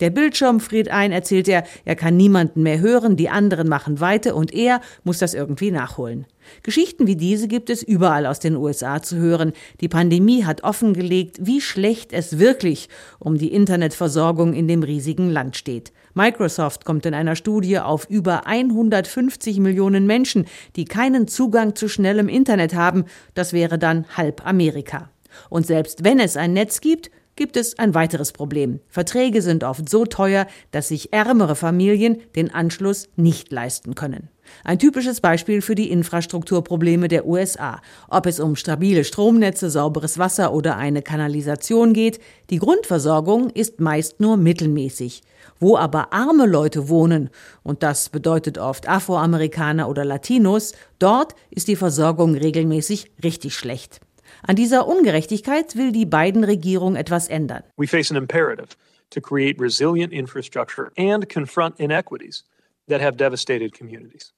Der 0.00 0.10
Bildschirm 0.10 0.60
friert 0.60 0.88
ein, 0.88 1.12
erzählt 1.12 1.48
er, 1.48 1.64
er 1.84 1.96
kann 1.96 2.16
niemanden 2.16 2.62
mehr 2.62 2.80
hören, 2.80 3.16
die 3.16 3.28
anderen 3.28 3.68
machen 3.68 4.00
weiter 4.00 4.34
und 4.34 4.52
er 4.52 4.80
muss 5.04 5.18
das 5.18 5.34
irgendwie 5.34 5.70
nachholen. 5.70 6.26
Geschichten 6.62 7.06
wie 7.06 7.16
diese 7.16 7.48
gibt 7.48 7.70
es 7.70 7.82
überall 7.82 8.26
aus 8.26 8.38
den 8.38 8.56
USA 8.56 9.02
zu 9.02 9.16
hören. 9.16 9.52
Die 9.80 9.88
Pandemie 9.88 10.44
hat 10.44 10.64
offengelegt, 10.64 11.38
wie 11.40 11.60
schlecht 11.60 12.12
es 12.12 12.38
wirklich 12.38 12.88
um 13.18 13.36
die 13.36 13.52
Internetversorgung 13.52 14.54
in 14.54 14.68
dem 14.68 14.82
riesigen 14.82 15.30
Land 15.30 15.56
steht. 15.56 15.92
Microsoft 16.14 16.84
kommt 16.84 17.04
in 17.04 17.14
einer 17.14 17.36
Studie 17.36 17.78
auf 17.78 18.08
über 18.08 18.46
150 18.46 19.58
Millionen 19.58 20.06
Menschen, 20.06 20.46
die 20.76 20.86
keinen 20.86 21.28
Zugang 21.28 21.74
zu 21.74 21.88
schnellem 21.88 22.28
Internet 22.28 22.74
haben. 22.74 23.04
Das 23.34 23.52
wäre 23.52 23.78
dann 23.78 24.06
halb 24.16 24.46
Amerika. 24.46 25.10
Und 25.50 25.66
selbst 25.66 26.04
wenn 26.04 26.20
es 26.20 26.36
ein 26.36 26.52
Netz 26.52 26.80
gibt, 26.80 27.10
gibt 27.36 27.56
es 27.56 27.78
ein 27.78 27.94
weiteres 27.94 28.32
Problem. 28.32 28.80
Verträge 28.88 29.42
sind 29.42 29.62
oft 29.62 29.88
so 29.88 30.06
teuer, 30.06 30.46
dass 30.70 30.88
sich 30.88 31.12
ärmere 31.12 31.54
Familien 31.54 32.22
den 32.34 32.52
Anschluss 32.52 33.08
nicht 33.16 33.52
leisten 33.52 33.94
können. 33.94 34.30
Ein 34.64 34.78
typisches 34.78 35.20
Beispiel 35.20 35.60
für 35.60 35.74
die 35.74 35.90
Infrastrukturprobleme 35.90 37.08
der 37.08 37.26
USA. 37.26 37.80
Ob 38.08 38.26
es 38.26 38.40
um 38.40 38.56
stabile 38.56 39.04
Stromnetze, 39.04 39.70
sauberes 39.70 40.18
Wasser 40.18 40.52
oder 40.52 40.76
eine 40.76 41.02
Kanalisation 41.02 41.92
geht, 41.92 42.20
die 42.50 42.58
Grundversorgung 42.58 43.50
ist 43.50 43.80
meist 43.80 44.20
nur 44.20 44.36
mittelmäßig. 44.36 45.22
Wo 45.58 45.76
aber 45.76 46.12
arme 46.12 46.46
Leute 46.46 46.88
wohnen, 46.88 47.30
und 47.62 47.82
das 47.82 48.08
bedeutet 48.08 48.58
oft 48.58 48.88
Afroamerikaner 48.88 49.88
oder 49.88 50.04
Latinos, 50.04 50.72
dort 50.98 51.34
ist 51.50 51.68
die 51.68 51.76
Versorgung 51.76 52.34
regelmäßig 52.34 53.10
richtig 53.22 53.54
schlecht. 53.54 54.00
An 54.46 54.54
dieser 54.56 54.86
Ungerechtigkeit 54.86 55.76
will 55.76 55.90
die 55.90 56.06
beiden 56.06 56.44
Regierung 56.44 56.94
etwas 56.94 57.28
ändern. 57.28 57.64
We 57.76 57.88
face 57.88 58.10
an 58.10 58.16
imperative 58.16 58.76
to 59.10 59.20
create 59.20 59.60
resilient 59.60 60.12
infrastructure 60.12 60.90
and 60.96 61.28
confront 61.28 61.78
inequities. 61.80 62.44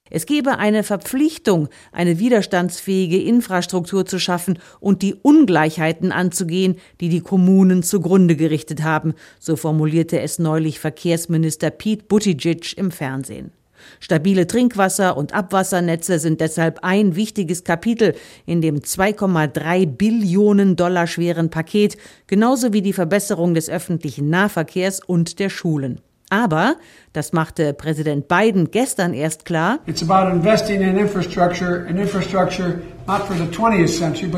Es 0.09 0.25
gebe 0.25 0.57
eine 0.57 0.83
Verpflichtung, 0.83 1.69
eine 1.91 2.17
widerstandsfähige 2.17 3.21
Infrastruktur 3.21 4.07
zu 4.07 4.17
schaffen 4.17 4.57
und 4.79 5.03
die 5.03 5.13
Ungleichheiten 5.13 6.11
anzugehen, 6.11 6.77
die 6.99 7.09
die 7.09 7.21
Kommunen 7.21 7.83
zugrunde 7.83 8.35
gerichtet 8.35 8.81
haben, 8.81 9.13
so 9.39 9.55
formulierte 9.55 10.19
es 10.19 10.39
neulich 10.39 10.79
Verkehrsminister 10.79 11.69
Pete 11.69 12.05
Buttigieg 12.05 12.75
im 12.75 12.89
Fernsehen. 12.89 13.51
Stabile 13.99 14.47
Trinkwasser- 14.47 15.15
und 15.17 15.33
Abwassernetze 15.33 16.19
sind 16.19 16.41
deshalb 16.41 16.79
ein 16.83 17.15
wichtiges 17.15 17.63
Kapitel 17.63 18.15
in 18.45 18.61
dem 18.61 18.79
2,3 18.79 19.85
Billionen 19.85 20.75
Dollar 20.75 21.07
schweren 21.07 21.49
Paket, 21.49 21.97
genauso 22.27 22.73
wie 22.73 22.81
die 22.81 22.93
Verbesserung 22.93 23.53
des 23.53 23.69
öffentlichen 23.69 24.29
Nahverkehrs 24.29 25.01
und 25.03 25.39
der 25.39 25.49
Schulen. 25.49 26.01
Aber, 26.29 26.75
das 27.11 27.33
machte 27.33 27.73
Präsident 27.73 28.27
Biden 28.27 28.69
gestern 28.69 29.15
erst 29.15 29.45
klar, 29.45 29.79
in 29.87 29.93
infrastructure, 29.95 31.87
and 31.87 31.99
infrastructure 31.99 32.81
not 33.07 33.25
for 33.25 33.35
the 33.35 33.45
20th 33.45 33.89
century, 33.89 34.29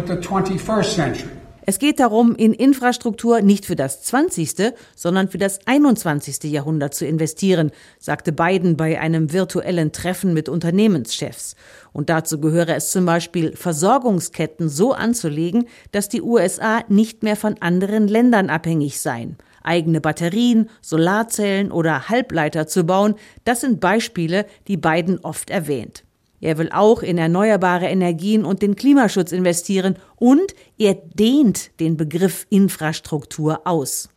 but 1.71 1.79
the 1.79 1.79
21st 1.79 1.79
century. 1.79 1.79
Es 1.79 1.79
geht 1.79 2.01
darum, 2.01 2.35
in 2.35 2.53
Infrastruktur 2.53 3.41
nicht 3.41 3.65
für 3.65 3.77
das 3.77 4.01
20., 4.03 4.73
sondern 4.93 5.29
für 5.29 5.37
das 5.37 5.65
21. 5.65 6.51
Jahrhundert 6.51 6.93
zu 6.93 7.05
investieren, 7.05 7.71
sagte 7.97 8.33
Biden 8.33 8.75
bei 8.75 8.99
einem 8.99 9.31
virtuellen 9.31 9.93
Treffen 9.93 10.33
mit 10.33 10.49
Unternehmenschefs. 10.49 11.55
Und 11.93 12.09
dazu 12.09 12.41
gehöre 12.41 12.75
es 12.75 12.91
zum 12.91 13.05
Beispiel, 13.05 13.55
Versorgungsketten 13.55 14.67
so 14.67 14.91
anzulegen, 14.91 15.69
dass 15.93 16.09
die 16.09 16.21
USA 16.21 16.83
nicht 16.89 17.23
mehr 17.23 17.37
von 17.37 17.55
anderen 17.61 18.09
Ländern 18.09 18.49
abhängig 18.49 18.99
seien. 18.99 19.37
Eigene 19.63 20.01
Batterien, 20.01 20.69
Solarzellen 20.81 21.71
oder 21.71 22.09
Halbleiter 22.09 22.67
zu 22.67 22.83
bauen, 22.83 23.15
das 23.45 23.61
sind 23.61 23.79
Beispiele, 23.79 24.45
die 24.67 24.77
Biden 24.77 25.19
oft 25.19 25.49
erwähnt. 25.49 26.03
Er 26.41 26.57
will 26.57 26.69
auch 26.71 27.03
in 27.03 27.17
erneuerbare 27.17 27.85
Energien 27.85 28.43
und 28.43 28.61
den 28.61 28.75
Klimaschutz 28.75 29.31
investieren 29.31 29.95
und 30.17 30.55
er 30.77 30.95
dehnt 30.95 31.79
den 31.79 31.97
Begriff 31.97 32.47
Infrastruktur 32.49 33.61
aus. 33.65 34.09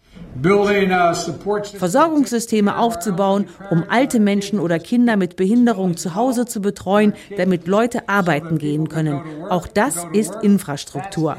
Versorgungssysteme 1.78 2.78
aufzubauen, 2.78 3.46
um 3.70 3.84
alte 3.88 4.20
Menschen 4.20 4.58
oder 4.58 4.78
Kinder 4.78 5.16
mit 5.16 5.36
Behinderung 5.36 5.96
zu 5.96 6.14
Hause 6.14 6.46
zu 6.46 6.60
betreuen, 6.60 7.14
damit 7.36 7.66
Leute 7.66 8.08
arbeiten 8.08 8.58
gehen 8.58 8.88
können. 8.88 9.20
Auch 9.48 9.66
das 9.66 10.06
ist 10.12 10.34
Infrastruktur. 10.42 11.36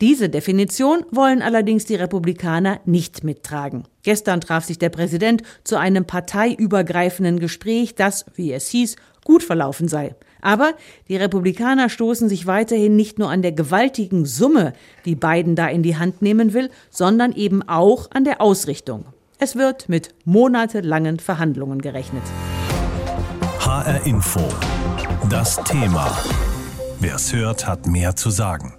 Diese 0.00 0.28
Definition 0.28 1.04
wollen 1.10 1.42
allerdings 1.42 1.84
die 1.84 1.96
Republikaner 1.96 2.80
nicht 2.84 3.24
mittragen. 3.24 3.84
Gestern 4.02 4.40
traf 4.40 4.64
sich 4.64 4.78
der 4.78 4.90
Präsident 4.90 5.42
zu 5.64 5.76
einem 5.76 6.04
parteiübergreifenden 6.04 7.38
Gespräch, 7.38 7.94
das, 7.94 8.26
wie 8.34 8.52
es 8.52 8.68
hieß, 8.68 8.96
gut 9.24 9.42
verlaufen 9.42 9.88
sei. 9.88 10.14
Aber 10.42 10.74
die 11.08 11.16
Republikaner 11.16 11.88
stoßen 11.88 12.28
sich 12.28 12.46
weiterhin 12.46 12.96
nicht 12.96 13.18
nur 13.18 13.30
an 13.30 13.40
der 13.40 13.52
gewaltigen 13.52 14.26
Summe, 14.26 14.74
die 15.06 15.14
Biden 15.14 15.56
da 15.56 15.68
in 15.68 15.82
die 15.82 15.96
Hand 15.96 16.20
nehmen 16.20 16.52
will, 16.52 16.68
sondern 16.90 17.32
eben 17.32 17.66
auch 17.66 18.10
an 18.10 18.24
der 18.24 18.42
Ausrichtung. 18.42 19.06
Es 19.38 19.56
wird 19.56 19.88
mit 19.88 20.10
monatelangen 20.24 21.18
Verhandlungen 21.18 21.80
gerechnet. 21.80 22.22
HR 23.60 24.04
Info. 24.04 24.40
Das 25.30 25.56
Thema. 25.64 26.10
Wer 27.00 27.14
es 27.14 27.32
hört, 27.32 27.66
hat 27.66 27.86
mehr 27.86 28.16
zu 28.16 28.30
sagen. 28.30 28.74